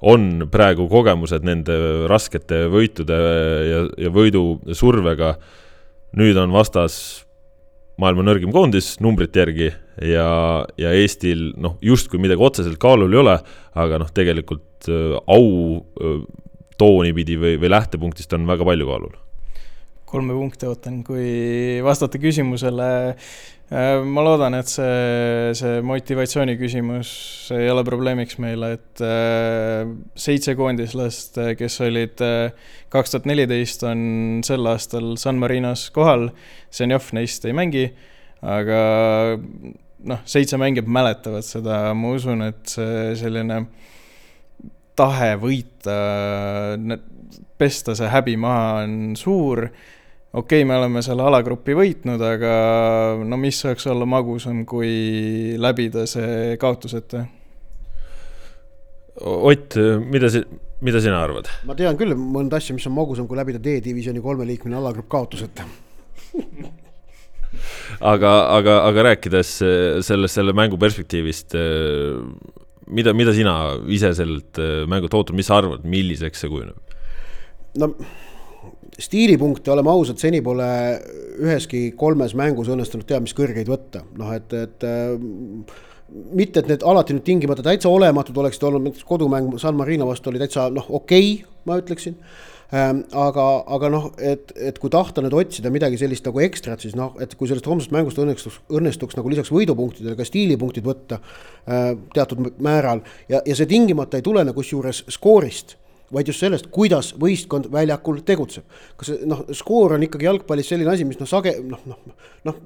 [0.00, 1.76] on praegu kogemused nende
[2.10, 3.20] raskete võitude
[3.70, 5.36] ja, ja võidusurvega.
[6.16, 7.26] nüüd on vastas
[8.00, 9.70] maailma nõrgim koondis numbrite järgi
[10.04, 10.28] ja,
[10.78, 13.36] ja Eestil noh, justkui midagi otseselt kaalul ei ole,
[13.74, 15.46] aga noh, tegelikult äh, au
[15.80, 16.18] äh,
[16.76, 19.14] tooni pidi või, või lähtepunktist on väga palju kaalul
[20.16, 22.88] kolme punkti ootan, kui vastata küsimusele.
[23.66, 27.10] Äh, ma loodan, et see, see motivatsiooni küsimus
[27.56, 29.82] ei ole probleemiks meile, et äh,
[30.16, 36.30] seitse koondislast, kes olid äh, kaks tuhat neliteist, on sel aastal San Marinos kohal.
[36.72, 37.88] Zenjov neist ei mängi,
[38.46, 38.80] aga
[40.06, 43.64] noh, seitse mängijat mäletavad seda, ma usun, et see selline
[44.96, 45.98] tahe võita,
[47.58, 49.66] pesta see häbi maha on suur
[50.36, 52.52] okei okay,, me oleme selle alagrupi võitnud, aga
[53.24, 57.24] no mis saaks olla magusam, kui läbida see kaotuseta?
[59.16, 60.44] Ott, mida si-,
[60.84, 61.48] mida sina arvad?
[61.68, 65.64] ma tean küll mõnda asja, mis on magusam, kui läbida D-divisjoni kolmeliikmeline alagrupp kaotuseta
[68.12, 69.54] aga, aga, aga rääkides
[70.04, 71.56] sellest, selle mängu perspektiivist,
[72.92, 73.56] mida, mida sina
[73.88, 76.76] ise sellelt mängult ootad, mis sa arvad, milliseks see kujuneb?
[77.80, 77.94] no
[78.98, 80.66] stiilipunkte, oleme ausad, seni pole
[81.42, 84.86] üheski kolmes mängus õnnestunud teab mis kõrgeid võtta, noh et, et
[86.32, 90.30] mitte, et need alati nüüd tingimata täitsa olematud oleksid olnud, näiteks kodumäng San Marino vastu
[90.30, 92.16] oli täitsa noh, okei okay,, ma ütleksin
[92.72, 93.02] ähm,.
[93.12, 97.14] aga, aga noh, et, et kui tahta nüüd otsida midagi sellist nagu ekstrat, siis noh,
[97.22, 102.54] et kui sellest homsest mängust õnnestuks, õnnestuks nagu lisaks võidupunktidele ka stiilipunktid võtta äh, teatud
[102.64, 105.76] määral ja, ja see tingimata ei tulene kusjuures skoorist
[106.12, 108.64] vaid just sellest, kuidas võistkond väljakul tegutseb.
[108.96, 112.60] kas noh, skoor on ikkagi jalgpallis selline asi, mis noh, sage-, noh, noh, noh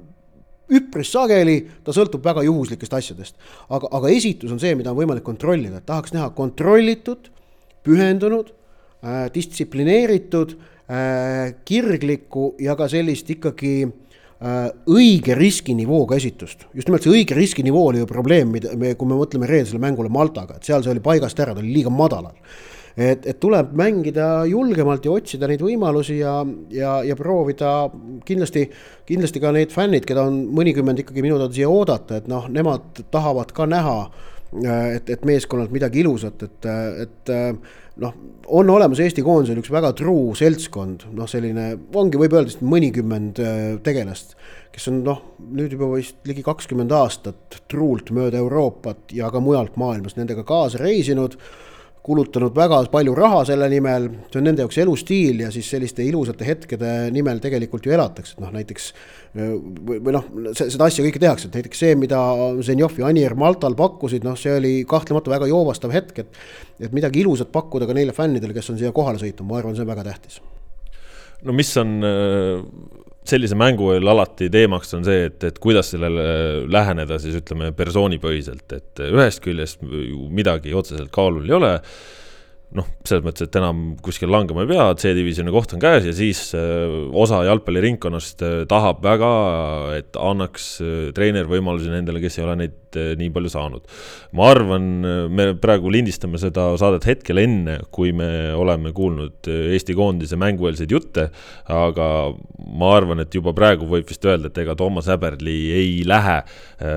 [0.70, 3.36] üpris sageli ta sõltub väga juhuslikest asjadest.
[3.68, 7.30] aga, aga esitus on see, mida on võimalik kontrollida, tahaks näha kontrollitud,
[7.86, 16.66] pühendunud äh,, distsiplineeritud äh,, kirglikku ja ka sellist ikkagi äh, õige riskinivooga esitust.
[16.74, 20.12] just nimelt see õige riskinivoo oli ju probleem, mida me, kui me mõtleme reedesele mängule
[20.12, 22.36] Maltaga, et seal see oli paigast ära, ta oli liiga madalal
[22.96, 26.40] et, et tuleb mängida julgemalt ja otsida neid võimalusi ja,
[26.74, 27.74] ja, ja proovida
[28.26, 28.66] kindlasti,
[29.08, 33.04] kindlasti ka need fännid, keda on mõnikümmend ikkagi minu teada siia oodata, et noh, nemad
[33.12, 33.98] tahavad ka näha,
[34.96, 36.70] et, et meeskonnalt midagi ilusat, et,
[37.06, 37.34] et
[38.02, 38.14] noh,
[38.50, 43.38] on olemas Eesti koondisel üks väga truu seltskond, noh, selline ongi, võib öelda, mõnikümmend
[43.86, 44.34] tegelast,
[44.74, 45.22] kes on noh,
[45.54, 50.82] nüüd juba vist ligi kakskümmend aastat truult mööda Euroopat ja ka mujalt maailmas nendega kaasa
[50.82, 51.38] reisinud
[52.06, 56.46] kulutanud väga palju raha selle nimel, see on nende jaoks elustiil ja siis selliste ilusate
[56.48, 58.86] hetkede nimel tegelikult ju elatakse, et noh, näiteks
[59.36, 60.24] või noh,
[60.56, 62.20] seda asja kõike tehakse, et näiteks see, mida
[62.66, 66.40] Zenjov ja Anier Maltal pakkusid, noh, see oli kahtlemata väga joovastav hetk, et
[66.80, 69.84] et midagi ilusat pakkuda ka neile fännidele, kes on siia kohale sõitnud, ma arvan, see
[69.84, 70.40] on väga tähtis.
[71.44, 71.98] no mis on
[73.30, 76.24] sellise mängu eel alati teemaks on see, et, et kuidas sellele
[76.70, 81.74] läheneda siis ütleme persoonipõhiselt, et ühest küljest midagi otseselt kaalul ei ole
[82.76, 86.42] noh, selles mõttes, et enam kuskil langema ei pea, C-divisjoni koht on käes ja siis
[86.54, 89.30] äh, osa jalgpalliringkonnast äh, tahab väga,
[89.98, 93.84] et annaks äh, treener võimalusi nendele, kes ei ole neid nii palju saanud.
[94.34, 94.86] ma arvan,
[95.30, 101.28] me praegu lindistame seda saadet hetkel enne, kui me oleme kuulnud Eesti koondise mängueelseid jutte,
[101.70, 102.08] aga
[102.66, 106.40] ma arvan, et juba praegu võib vist öelda, et ega Toomas Häberli ei lähe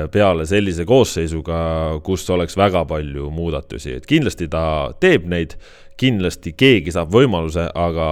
[0.09, 1.59] peale sellise koosseisuga,
[2.01, 4.65] kus oleks väga palju muudatusi, et kindlasti ta
[4.97, 5.53] teeb neid
[5.99, 8.07] kindlasti keegi saab võimaluse, aga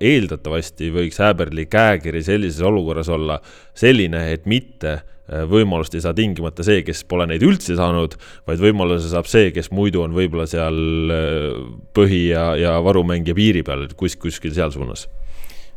[0.00, 3.40] eeldatavasti võiks Häberli käekiri sellises olukorras olla
[3.76, 8.16] selline, et mitte äh, võimalust ei saa tingimata see, kes pole neid üldse saanud,
[8.48, 10.80] vaid võimaluse saab see, kes muidu on võib-olla seal
[11.14, 11.50] äh,
[11.96, 15.08] põhi ja, ja varumängija piiri peal, et kus, kuskil seal suunas.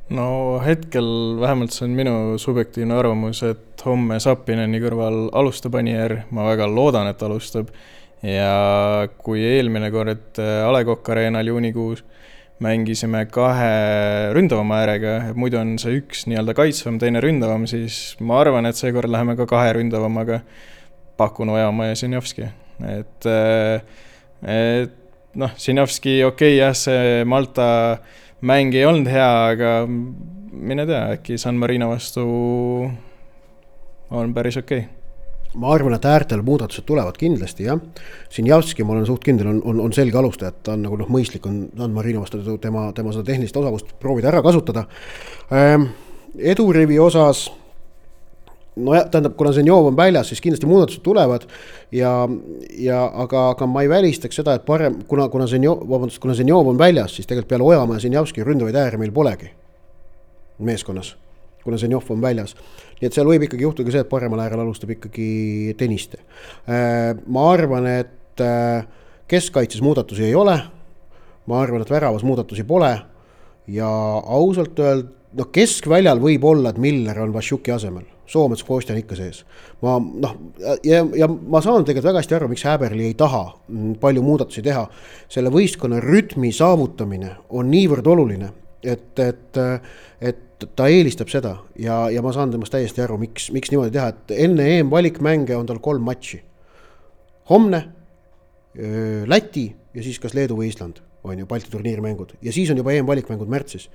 [0.07, 6.45] No hetkel vähemalt see on minu subjektiivne arvamus, et homme Sapineni kõrval alustab Anier, ma
[6.47, 7.73] väga loodan, et alustab
[8.25, 12.03] ja kui eelmine kord äh, A Le Coq Arena'l juunikuus
[12.63, 18.39] mängisime kahe ründavama äärega, et muidu on see üks nii-öelda kaitsvam, teine ründavam, siis ma
[18.41, 20.41] arvan, et seekord läheme ka kahe ründavamaga.
[21.17, 22.45] pakun Ojamaa ja Sinjovski,
[22.86, 23.82] et, äh,
[24.45, 24.93] et
[25.34, 27.97] noh, Sinjovski okei okay, jah, see Malta
[28.41, 32.27] mäng ei olnud hea, aga mine tea, äkki San Marino vastu
[34.10, 34.96] on päris okei okay
[35.55, 37.79] ma arvan, et äärtel muudatused tulevad kindlasti jah.
[38.33, 41.10] Sinjavski, ma olen suht kindel, on, on, on selge alustaja, et ta on nagu noh,
[41.12, 44.88] mõistlik on San Marino vastu tema, tema seda tehnilist osavust proovida ära kasutada
[45.51, 45.89] ähm,.
[46.38, 47.47] edurivi osas
[48.77, 51.47] nojah, tähendab, kuna Zenjov on väljas, siis kindlasti muudatused tulevad
[51.91, 52.12] ja,
[52.77, 56.67] ja aga, aga ma ei välistaks seda, et parem, kuna, kuna Zenjov, vabandust, kuna Zenjov
[56.67, 59.49] on väljas, siis tegelikult peale Ojamaa ja Zenjavski ründavaid ääri meil polegi
[60.57, 61.15] meeskonnas
[61.67, 62.55] kuna Zenjov on väljas.
[62.97, 66.21] Nii et seal võib ikkagi juhtuda see, et paremal äärel alustab ikkagi Tõniste.
[66.69, 68.88] Äh, ma arvan, et äh,
[69.29, 70.57] keskkaitses muudatusi ei ole.
[71.47, 72.91] ma arvan, et väravas muudatusi pole
[73.71, 73.88] ja
[74.27, 79.15] ausalt öelda, noh, keskväljal võib olla, et Miller on Vassiuki asemel, Soomets, Kostja on ikka
[79.15, 79.43] sees.
[79.81, 80.33] ma noh,
[80.83, 83.43] ja, ja ma saan tegelikult väga hästi aru, miks Häberli ei taha
[84.01, 84.88] palju muudatusi teha.
[85.29, 88.51] selle võistkonna rütmi saavutamine on niivõrd oluline,
[88.83, 89.63] et, et,
[90.21, 90.43] et
[90.77, 94.33] ta eelistab seda ja, ja ma saan temast täiesti aru, miks, miks niimoodi teha, et
[94.47, 96.41] enne EM-valikmänge on tal kolm matši.
[97.49, 97.83] homne,
[99.25, 102.77] Läti ja siis kas Leedu või Island, on ju, Balti turniiri mängud ja siis on
[102.77, 103.89] juba EM-valikmängud märtsis.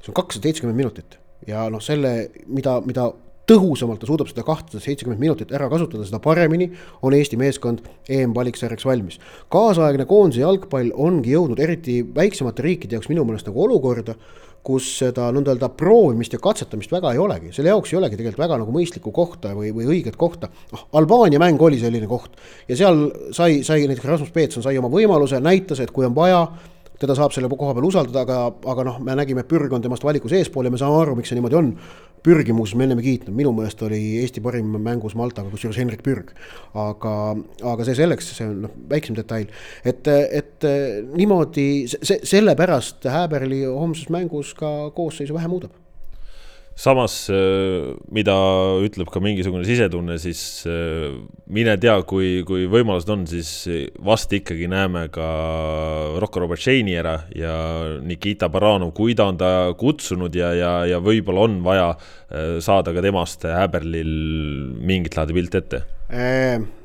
[0.00, 3.10] see on kakssada seitsekümmend minutit ja noh, selle, mida, mida
[3.50, 6.70] tõhusamalt ta suudab seda kahtesada seitsekümmend minutit ära kasutada, seda paremini
[7.02, 9.18] on Eesti meeskond EM-valiksarjaks valmis.
[9.50, 14.14] kaasaegne koondise jalgpall ongi jõudnud eriti väiksemate riikide jaoks minu meelest nagu olukorda,
[14.66, 18.42] kus seda nõnda öelda proovimist ja katsetamist väga ei olegi, selle jaoks ei olegi tegelikult
[18.42, 20.50] väga nagu mõistlikku kohta või, või õiget kohta.
[20.72, 22.36] noh, Albaania mäng oli selline koht
[22.68, 26.44] ja seal sai, sai näiteks Rasmus Peetson sai oma võimaluse, näitas, et kui on vaja
[27.00, 28.38] teda saab selle koha peal usaldada, aga,
[28.72, 31.32] aga noh, me nägime, et Pürg on temast valikus eespool ja me saame aru, miks
[31.32, 31.70] see niimoodi on.
[32.26, 36.32] Pürgi muuseas me ei kiitnud, minu meelest oli Eesti parim mängus Maltaga, kusjuures Henrik Pürg.
[36.74, 37.14] aga,
[37.72, 39.46] aga see selleks, see on noh, väiksem detail.
[39.84, 40.68] et, et
[41.16, 45.76] niimoodi, see, sellepärast Häberli homses mängus ka koosseisu vähe muudab
[46.80, 48.36] samas, äh, mida
[48.84, 51.12] ütleb ka mingisugune sisetunne, siis äh,
[51.52, 53.52] mine tea, kui, kui võimalused on, siis
[54.04, 55.28] vast ikkagi näeme ka
[56.22, 57.54] Rocco Robertšeini ära ja
[58.00, 62.96] Nikita Baranov, kui ta on ta kutsunud ja, ja, ja võib-olla on vaja äh, saada
[62.96, 64.12] ka temast Häberlil
[64.80, 65.84] mingit laadi pilt ette.
[66.10, 66.79] Mm,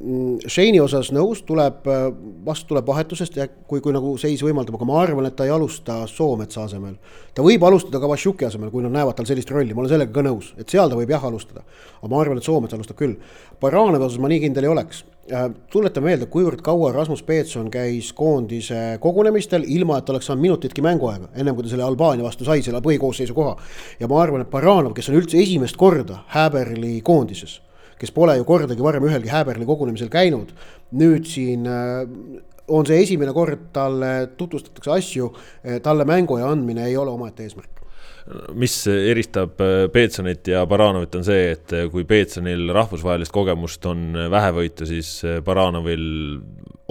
[0.00, 2.06] Shane'i osas nõus, tuleb, äh,
[2.46, 5.52] vast tuleb vahetusest ja kui, kui nagu seis võimaldab, aga ma arvan, et ta ei
[5.52, 6.94] alusta Soometsa asemel.
[7.34, 10.12] ta võib alustada ka Vassiuki asemel, kui nad näevad tal sellist rolli, ma olen sellega
[10.12, 11.66] ka nõus, et seal ta võib jah alustada.
[12.00, 13.18] aga ma arvan, et Soomets alustab küll.
[13.60, 15.04] Baranevi osas ma nii kindel ei oleks.
[15.30, 20.80] Äh, tuletan meelde, kuivõrd kaua Rasmus Peetson käis koondise kogunemistel, ilma et oleks saanud minutitki
[20.80, 23.56] mänguaega, ennem kui ta selle Albaania vastu sai selle põhikoosseisu koha.
[24.00, 27.60] ja ma arvan, et Baranov, kes on üldse esimest korda Häberli koondises
[28.00, 30.54] kes pole ju kordagi varem ühelgi Häberli kogunemisel käinud.
[30.96, 32.06] nüüd siin äh,
[32.70, 35.28] on see esimene kord, talle tutvustatakse asju,
[35.64, 37.76] äh, talle mänguaja andmine ei ole omaette eesmärk
[38.54, 44.86] mis eristab äh, Peetsonit ja Baranovit, on see, et kui Peetsonil rahvusvahelist kogemust on vähevõitu,
[44.86, 46.04] siis Baranovil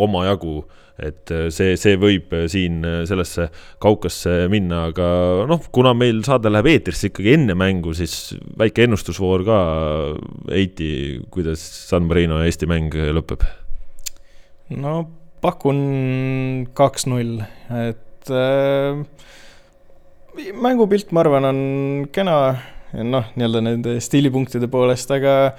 [0.06, 0.62] omajagu
[1.00, 3.48] et äh, see, see võib äh, siin äh, sellesse
[3.82, 5.08] kaukasse minna, aga
[5.50, 9.60] noh, kuna meil saade läheb eetrisse ikkagi enne mängu, siis väike ennustusvoor ka.
[10.56, 10.90] Eiti,
[11.32, 13.48] kuidas San Marino Eesti mäng lõpeb?
[14.70, 15.00] no
[15.42, 15.80] pakun
[16.78, 17.40] kaks-null,
[17.88, 19.00] et äh,
[20.54, 21.62] mängupilt, ma arvan, on
[22.14, 22.36] kena,
[23.00, 25.56] noh, nii-öelda nende stiilipunktide poolest, aga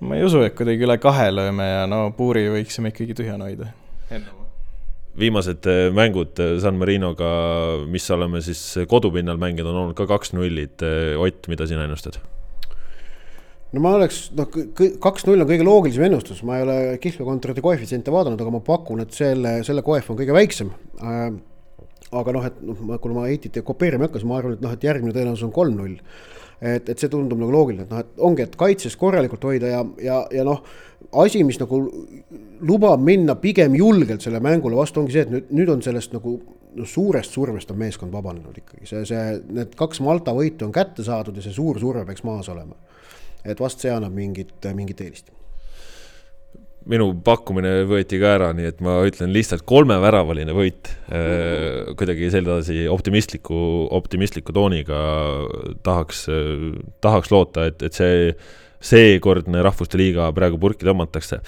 [0.00, 3.72] ma ei usu, et kuidagi üle kahe lööme ja no puuri võiksime ikkagi tühjana hoida
[5.18, 7.28] viimased äh, mängud äh, San Marinoga,
[7.88, 10.82] mis oleme siis kodupinnal mänginud, on olnud ka kaks nullid.
[10.84, 12.20] Äh, Ott, mida sina ennustad?
[13.74, 14.46] no ma oleks, noh,
[15.02, 19.12] kaks-null on kõige loogilisem ennustus, ma ei ole kihlveokontorite koefitsiente vaadanud, aga ma pakun, et
[19.12, 20.70] selle, selle koef on kõige väiksem
[21.02, 21.26] äh,.
[22.16, 24.72] aga noh, et noh, kuna ma Heitit kopeerima ei hakka, siis ma arvan, et noh,
[24.72, 25.98] et järgmine tõenäosus on kolm-null
[26.60, 29.82] et, et see tundub nagu loogiline, et noh, et ongi, et kaitses korralikult hoida ja,
[30.02, 30.62] ja, ja noh,
[31.22, 31.80] asi, mis nagu
[32.66, 36.38] lubab minna pigem julgelt selle mängule vastu, ongi see, et nüüd, nüüd on sellest nagu
[36.76, 39.24] noh, suurest survest on meeskond vabanenud ikkagi, see, see,
[39.56, 42.76] need kaks Malta võitu on kätte saadud ja see suur surve peaks maas olema.
[43.44, 45.30] et vast see annab mingit, mingit eelist
[46.90, 50.92] minu pakkumine võeti ka ära, nii et ma ütlen lihtsalt kolmeväravaline võit.
[51.10, 53.58] Äh, kuidagi sedasi optimistliku,
[53.96, 55.00] optimistliku tooniga
[55.86, 56.26] tahaks,
[57.04, 58.30] tahaks loota, et, et see
[58.86, 61.40] seekordne Rahvuste Liiga praegu purki tõmmatakse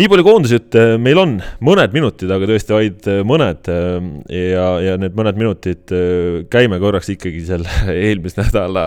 [0.00, 1.34] nii palju koondisjutte meil on,
[1.66, 3.68] mõned minutid, aga tõesti vaid äh, mõned.
[3.68, 3.98] Äh,
[4.32, 7.74] ja, ja need mõned minutid äh, käime korraks ikkagi selle
[8.08, 8.86] eelmise nädala,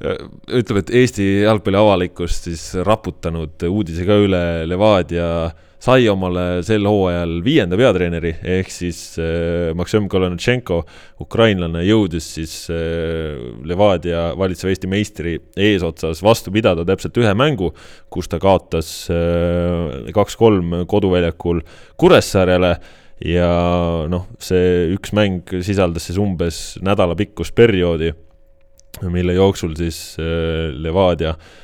[0.00, 5.28] ütleme, et Eesti jalgpalli avalikkust siis raputanud uudise ka üle Levadia
[5.84, 10.78] sai omale sel hooajal viienda peatreeneri, ehk siis äh, Maksim Kolonitšenko,
[11.20, 13.36] ukrainlane, jõudis siis äh,
[13.68, 17.72] Levadia valitseva Eesti meistri eesotsas vastu pidada täpselt ühe mängu,
[18.12, 21.60] kus ta kaotas äh, kaks-kolm koduväljakul
[22.00, 22.76] Kuressaarele
[23.28, 23.50] ja
[24.10, 28.14] noh, see üks mäng sisaldas siis umbes nädala pikkust perioodi,
[29.04, 31.63] mille jooksul siis äh, Levadia äh, Äh,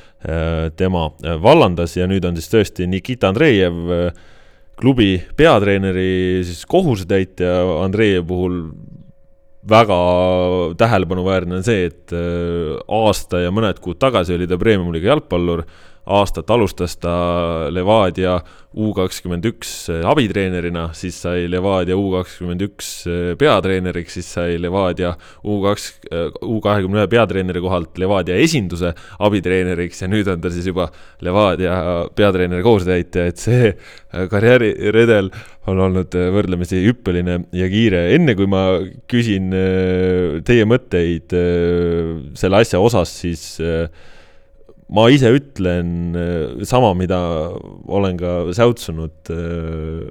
[0.77, 4.23] tema äh, vallandas ja nüüd on siis tõesti Nikita Andreev, äh,
[4.81, 7.53] klubi peatreeneri siis kohusetäitja,
[7.83, 8.63] Andreev puhul
[9.69, 9.97] väga
[10.81, 12.13] tähelepanuväärne on see, et
[12.89, 15.61] aasta ja mõned kuud tagasi oli ta premium-liiga jalgpallur
[16.05, 17.13] aastat alustas ta
[17.69, 18.39] Levadia
[18.71, 22.91] U kakskümmend üks abitreenerina, siis sai Levadia U kakskümmend üks
[23.39, 25.11] peatreeneriks, siis sai Levadia
[25.43, 25.89] U kaks,
[26.47, 30.87] U kahekümne ühe peatreeneri kohalt Levadia esinduse abitreeneriks ja nüüd on ta siis juba
[31.19, 31.73] Levadia
[32.15, 33.73] peatreeneri kohusetäitja, et see
[34.31, 35.27] karjääriredel
[35.67, 38.05] on olnud võrdlemisi hüppeline ja kiire.
[38.15, 38.63] enne kui ma
[39.11, 39.51] küsin
[40.47, 41.35] teie mõtteid
[42.39, 43.59] selle asja osas, siis
[44.91, 47.19] ma ise ütlen äh, sama, mida
[47.87, 50.09] olen ka säutsunud äh,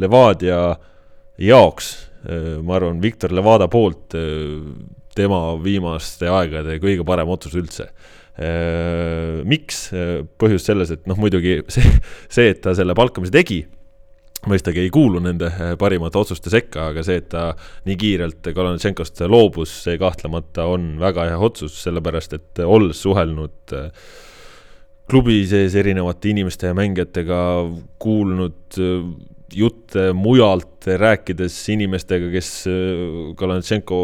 [0.00, 0.62] Levadia
[1.42, 1.92] jaoks,
[2.24, 4.16] äh, ma arvan, Viktor Levada poolt
[5.12, 7.90] tema viimaste aegade kõige parem otsus üldse.
[9.44, 9.90] miks,
[10.40, 11.90] põhjus selles, et noh, muidugi see,
[12.32, 13.58] see, et ta selle palkamise tegi
[14.48, 17.52] mõistagi ei kuulu nende parimate otsuste sekka, aga see, et ta
[17.86, 23.74] nii kiirelt Kalanitšenkost loobus, see kahtlemata on väga hea otsus, sellepärast et olles suhelnud
[25.12, 27.40] klubi sees erinevate inimeste ja mängijatega,
[28.02, 28.78] kuulnud
[29.56, 33.98] jutte mujalt, rääkides inimestega, kes äh, Kalanitšenko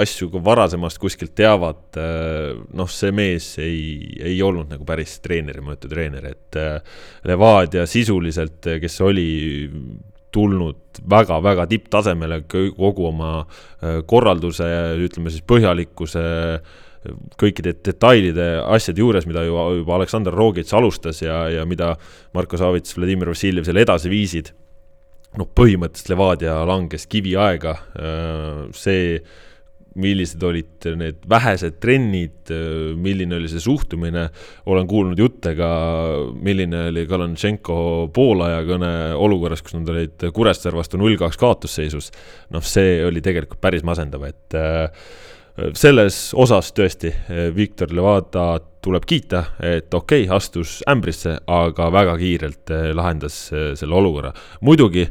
[0.00, 3.82] asju ka varasemast kuskilt teavad, äh, noh, see mees ei,
[4.22, 9.26] ei olnud nagu päris treeneri mõõtu treener, et äh, Levadia sisuliselt, kes oli
[10.32, 13.42] tulnud väga-väga tipptasemele kogu oma
[14.08, 14.64] korralduse,
[15.04, 16.22] ütleme siis põhjalikkuse
[17.36, 21.96] kõikide detailide, asjade juures, mida ju juba Aleksandr Rogits alustas ja, ja mida
[22.32, 24.52] Marko Savits, Vladimir Vassiljev seal edasi viisid
[25.38, 29.16] noh, põhimõtteliselt Levadia langes kiviaega, äh, see,
[29.92, 34.28] millised olid need vähesed trennid, äh, milline oli see suhtumine,
[34.72, 35.72] olen kuulnud jutte ka,
[36.40, 37.76] milline oli Kalantšenko
[38.14, 42.10] poolaja kõne olukorras, kus nad olid Kuressaare vastu null-kaks kaotusseisus.
[42.52, 44.88] noh, see oli tegelikult päris masendav, et äh,
[45.76, 47.10] selles osas tõesti
[47.52, 54.32] Viktor Levadat tuleb kiita, et okei okay,, astus ämbrisse, aga väga kiirelt lahendas selle olukorra.
[54.64, 55.04] muidugi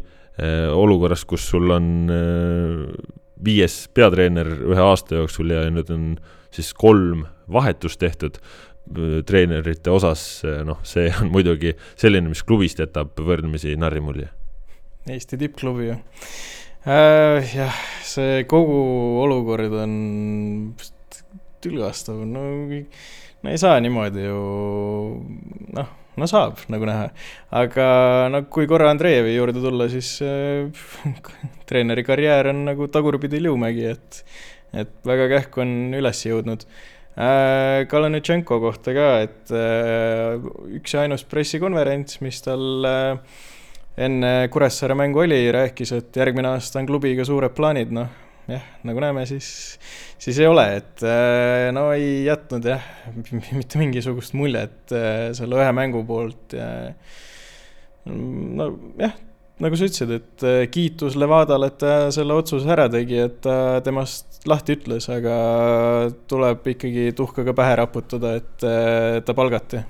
[0.73, 2.83] olukorras, kus sul on äh,
[3.43, 6.05] viies peatreener ühe aasta jooksul ja nüüd on
[6.53, 10.23] siis kolm vahetust tehtud äh, treenerite osas,
[10.67, 14.31] noh, see on muidugi selline, mis klubist jätab võrdlemisi narrimulje.
[15.09, 15.95] Eesti tippklubi ju
[16.85, 17.53] äh,.
[17.55, 18.81] jah, see kogu
[19.23, 19.95] olukord on
[21.61, 22.43] tülgastav, no,
[23.41, 24.43] no ei saa niimoodi ju
[25.77, 27.09] noh no saab, nagu näha.
[27.55, 27.87] aga
[28.31, 30.67] no kui korra Andreevi juurde tulla, siis äh,
[31.69, 34.23] treeneri karjäär on nagu tagurpidi Liumägi, et,
[34.83, 37.87] et väga kähku on üles jõudnud äh,.
[37.91, 40.35] Kalanitšenko kohta ka, et äh,
[40.77, 43.39] üks ja ainus pressikonverents, mis tal äh,
[44.01, 48.11] enne Kuressaare mängu oli, rääkis, et järgmine aasta on klubiga suured plaanid, noh
[48.55, 49.49] jah, nagu näeme, siis,
[50.21, 52.85] siis ei ole, et äh, no ei jätnud jah,
[53.57, 56.69] mitte mingisugust muljet äh, selle ühe mängu poolt ja
[58.09, 58.67] no
[58.99, 59.15] jah,
[59.61, 63.55] nagu sa ütlesid, et äh, kiitus Levadale, et ta selle otsuse ära tegi, et ta
[63.85, 65.39] temast lahti ütles, aga
[66.31, 69.85] tuleb ikkagi tuhkaga pähe raputada, et ta palgati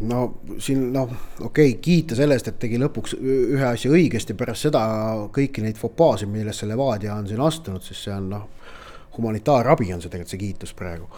[0.00, 4.66] no siin noh, okei okay,, kiita selle eest, et tegi lõpuks ühe asja õigesti, pärast
[4.66, 4.82] seda
[5.34, 8.48] kõiki neid fopaasid, millesse Levadia on siin astunud, siis see on noh,
[9.16, 11.08] humanitaarabi on see tegelikult see kiitus praegu.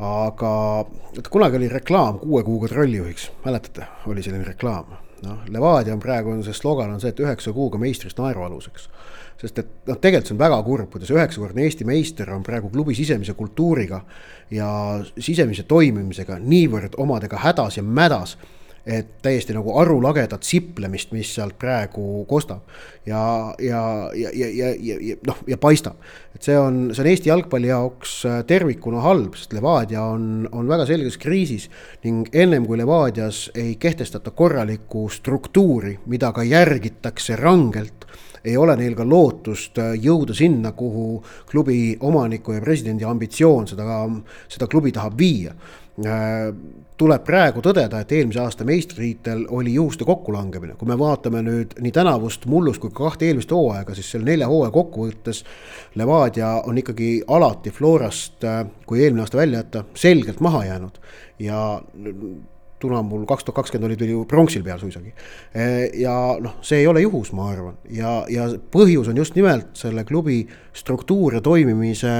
[0.00, 0.50] aga
[1.30, 4.94] kunagi oli reklaam kuue kuuga trollijuhiks, mäletate, oli selline reklaam.
[5.26, 8.88] noh, Levadia on praegu on see slogan on see, et üheksa kuuga meistrist naerualuseks
[9.40, 12.94] sest et noh, tegelikult see on väga kurb, kuidas üheksakordne Eesti meister on praegu klubi
[12.98, 14.02] sisemise kultuuriga
[14.52, 14.70] ja
[15.16, 18.36] sisemise toimimisega niivõrd omadega hädas ja mädas
[18.86, 22.62] et täiesti nagu arulagedat siplemist, mis sealt praegu kostab.
[23.06, 26.00] ja, ja, ja, ja, ja, ja, ja noh, ja paistab,
[26.34, 30.68] et see on, see on Eesti jalgpalli jaoks äh, tervikuna halb, sest Levadia on, on
[30.68, 31.68] väga selges kriisis.
[32.04, 38.06] ning ennem kui Levadias ei kehtestata korralikku struktuuri, mida ka järgitakse rangelt
[38.44, 44.04] ei ole neil ka lootust äh, jõuda sinna, kuhu klubi omaniku ja presidendi ambitsioon seda,
[44.48, 46.48] seda klubi tahab viia äh,
[47.00, 51.92] tuleb praegu tõdeda, et eelmise aasta meistritiitel oli juhuste kokkulangemine, kui me vaatame nüüd nii
[51.96, 55.42] tänavust mullust kui ka kahte eelmist hooaega, siis selle nelja hooaja kokkuvõttes.
[56.00, 61.00] Levadia on ikkagi alati Florast, äh, kui eelmine aasta välja jätta, selgelt maha jäänud
[61.40, 61.62] ja
[62.80, 65.12] tuna mul kaks tuhat kakskümmend oli, tuli ju pronksil peal suisagi.
[65.52, 65.66] E,
[66.00, 70.04] ja noh, see ei ole juhus, ma arvan, ja, ja põhjus on just nimelt selle
[70.08, 70.42] klubi
[70.76, 72.12] struktuur ja toimimise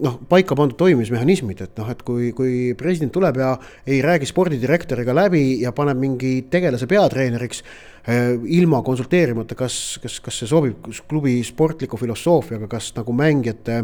[0.00, 3.54] noh, paika pandud toimimismehhanismid, et noh, et kui, kui president tuleb ja
[3.86, 8.20] ei räägi spordidirektoriga läbi ja paneb mingi tegelase peatreeneriks e,
[8.60, 13.82] ilma konsulteerimata, kas, kas, kas see sobib klubi sportliku filosoofiaga, kas nagu mängijate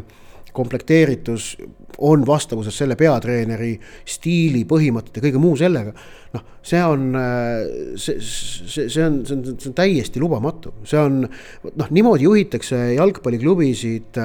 [0.52, 1.56] komplekteeritus
[1.98, 3.72] on vastavuses selle peatreeneri
[4.06, 5.92] stiili, põhimõtete, kõige muu sellega.
[6.34, 7.04] noh, see on,
[7.96, 12.80] see, see, see on, see on, see on täiesti lubamatu, see on noh, niimoodi juhitakse
[12.98, 14.20] jalgpalliklubisid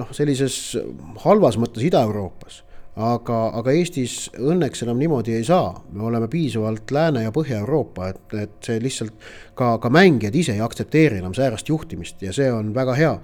[0.00, 0.78] noh, sellises
[1.26, 2.62] halvas mõttes Ida-Euroopas
[2.94, 8.34] aga, aga Eestis õnneks enam niimoodi ei saa, me oleme piisavalt Lääne- ja Põhja-Euroopa, et,
[8.38, 9.14] et see lihtsalt
[9.54, 13.14] ka, ka mängijad ise ei aktsepteeri enam säärast juhtimist ja see on väga hea.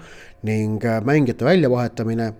[0.43, 2.33] Ning äh, mängijate väljavahetamine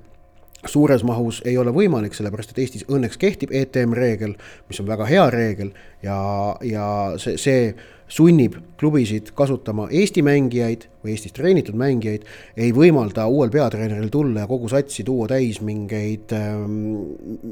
[0.67, 4.35] suures mahus ei ole võimalik, sellepärast et Eestis õnneks kehtib ETM reegel,
[4.69, 5.73] mis on väga hea reegel
[6.05, 6.19] ja,
[6.65, 6.87] ja
[7.21, 7.63] see, see
[8.11, 12.25] sunnib klubisid kasutama Eesti mängijaid või Eestis treenitud mängijaid,
[12.61, 16.75] ei võimalda uuel peatreeneril tulla ja kogu satsi tuua täis mingeid, ähm,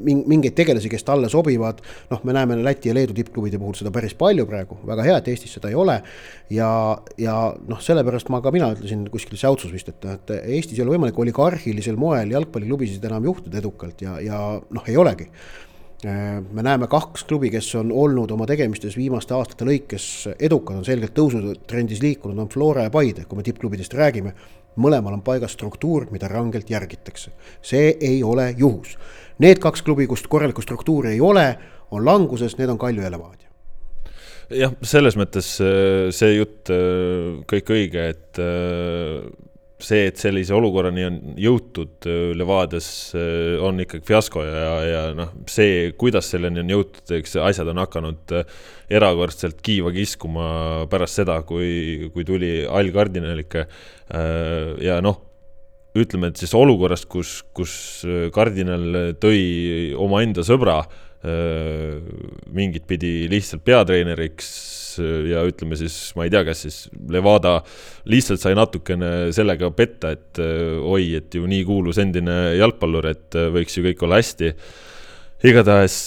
[0.03, 1.81] mingeid tegelasi, kes talle sobivad.
[2.09, 5.31] noh, me näeme Läti ja Leedu tippklubide puhul seda päris palju praegu, väga hea, et
[5.33, 6.01] Eestis seda ei ole.
[6.49, 6.69] ja,
[7.17, 7.37] ja
[7.67, 11.17] noh, sellepärast ma ka mina ütlesin kuskil säutsus vist, et, et Eestis ei ole võimalik
[11.17, 15.29] oligarhilisel moel jalgpalliklubisid enam juhtida edukalt ja, ja noh, ei olegi
[16.03, 20.05] me näeme kaks klubi, kes on olnud oma tegemistes viimaste aastate lõikes
[20.39, 24.33] edukad, on selgelt tõusutrendis liikunud, on Flora ja Paide, kui me tippklubidest räägime.
[24.79, 27.31] mõlemal on paigas struktuur, mida rangelt järgitakse.
[27.61, 28.97] see ei ole juhus.
[29.39, 31.57] Need kaks klubi, kus korralikku struktuuri ei ole,
[31.91, 33.49] on languses, need on Kalju ja Levadia
[34.49, 38.39] jah, selles mõttes äh, see jutt äh, kõik õige, et
[39.79, 45.31] see, et sellise olukorrani on jõutud äh, Levadias, äh, on ikkagi fiasko ja, ja noh,
[45.49, 48.59] see, kuidas selleni on jõutud, eks asjad on hakanud äh,
[48.99, 50.49] erakordselt kiiva kiskuma
[50.91, 53.67] pärast seda, kui, kui tuli Al Kardinalike
[54.81, 55.19] ja noh,
[55.99, 57.73] ütleme, et siis olukorrast, kus, kus
[58.33, 60.79] kardinal tõi omaenda sõbra
[62.49, 64.49] mingit pidi lihtsalt peatreeneriks
[65.29, 66.77] ja ütleme siis, ma ei tea, kas siis
[67.11, 67.59] Levada
[68.09, 73.77] lihtsalt sai natukene sellega petta, et oi, et ju nii kuulus endine jalgpallur, et võiks
[73.77, 74.53] ju kõik olla hästi.
[75.49, 75.99] igatahes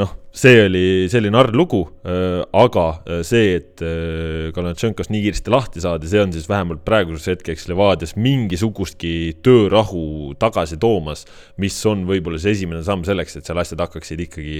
[0.00, 5.22] noh see oli, see oli narr lugu, äh, aga äh, see, et äh, Kalatšenkos nii
[5.28, 11.22] kiiresti lahti saadi, see on siis vähemalt praeguseks hetkeks Levadias mingisugustki töörahu tagasi toomas,
[11.62, 14.58] mis on võib-olla see esimene samm selleks, et seal asjad hakkaksid ikkagi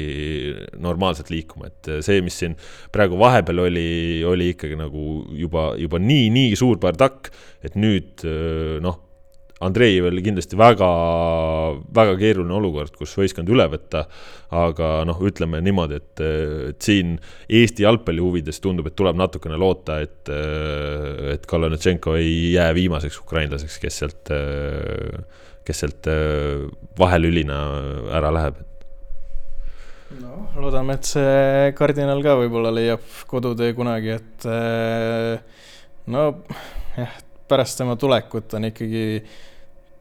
[0.84, 2.54] normaalselt liikuma, et see, mis siin
[2.94, 3.88] praegu vahepeal oli,
[4.30, 7.32] oli ikkagi nagu juba, juba nii, nii suur bardakk,
[7.66, 8.22] et nüüd
[8.84, 9.03] noh
[9.64, 10.88] Andreievil kindlasti väga,
[11.96, 14.04] väga keeruline olukord, kus võistkond üle võtta.
[14.54, 16.20] aga noh, ütleme niimoodi, et,
[16.70, 17.16] et siin
[17.48, 20.30] Eesti jalgpalli huvides tundub, et tuleb natukene loota, et,
[21.32, 24.30] et Kalonetšenko ei jää viimaseks ukrainlaseks, kes sealt,
[25.66, 26.12] kes sealt
[27.00, 27.58] vahelülina
[28.14, 28.62] ära läheb
[30.20, 34.46] noh, loodame, et see kardinal ka võib-olla leiab kodutee kunagi, et
[36.14, 36.26] no
[36.96, 37.16] jah,
[37.48, 39.04] pärast tema tulekut on ikkagi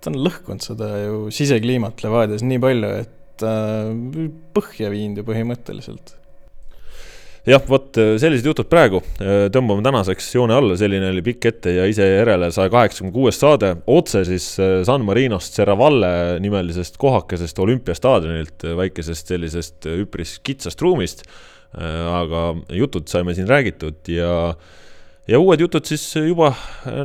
[0.03, 6.17] ta on lõhkunud seda ju sisekliimat Levadias nii palju, et äh, põhja viinud ju põhimõtteliselt.
[7.43, 11.73] Jah, vot äh, sellised jutud praegu, äh, tõmbame tänaseks joone alla, selline oli pikk ette
[11.75, 17.59] ja ise järele saja kaheksakümne kuues saade, otse siis äh, San Marinost Serravalle nimelisest kohakesest
[17.59, 21.27] olümpiastaadionilt, väikesest sellisest üpris kitsast ruumist.
[21.73, 24.53] aga jutud saime siin räägitud ja
[25.27, 26.49] ja uued jutud siis juba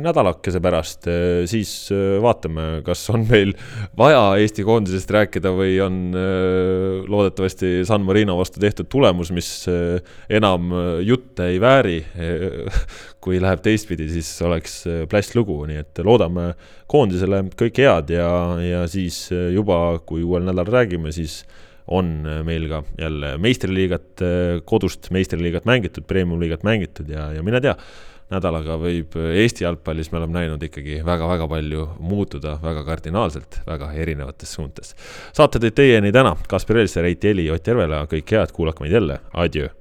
[0.03, 1.07] nädalakese pärast,
[1.47, 3.53] siis äh, vaatame, kas on meil
[3.97, 10.01] vaja Eesti koondisest rääkida või on äh, loodetavasti San Marino vastu tehtud tulemus, mis äh,
[10.35, 10.73] enam
[11.05, 11.99] jutte ei vääri.
[13.23, 16.53] kui läheb teistpidi, siis oleks pläss lugu, nii et loodame
[16.89, 18.29] koondisele kõike head ja,
[18.63, 21.41] ja siis juba, kui uuel nädalal räägime, siis
[21.91, 24.23] on meil ka jälle meistriliigat,
[24.69, 27.75] kodust meistriliigat mängitud, premium-liigat mängitud ja, ja mine tea
[28.33, 34.53] nädalaga võib Eesti jalgpallis, me oleme näinud ikkagi väga-väga palju muutuda väga kardinaalselt, väga erinevates
[34.53, 34.95] suuntes.
[35.33, 39.19] saate tõid teieni täna Kaspar Elser, Heiti Eli, Ott Järvela, kõike head, kuulake meid jälle,
[39.33, 39.78] adjöö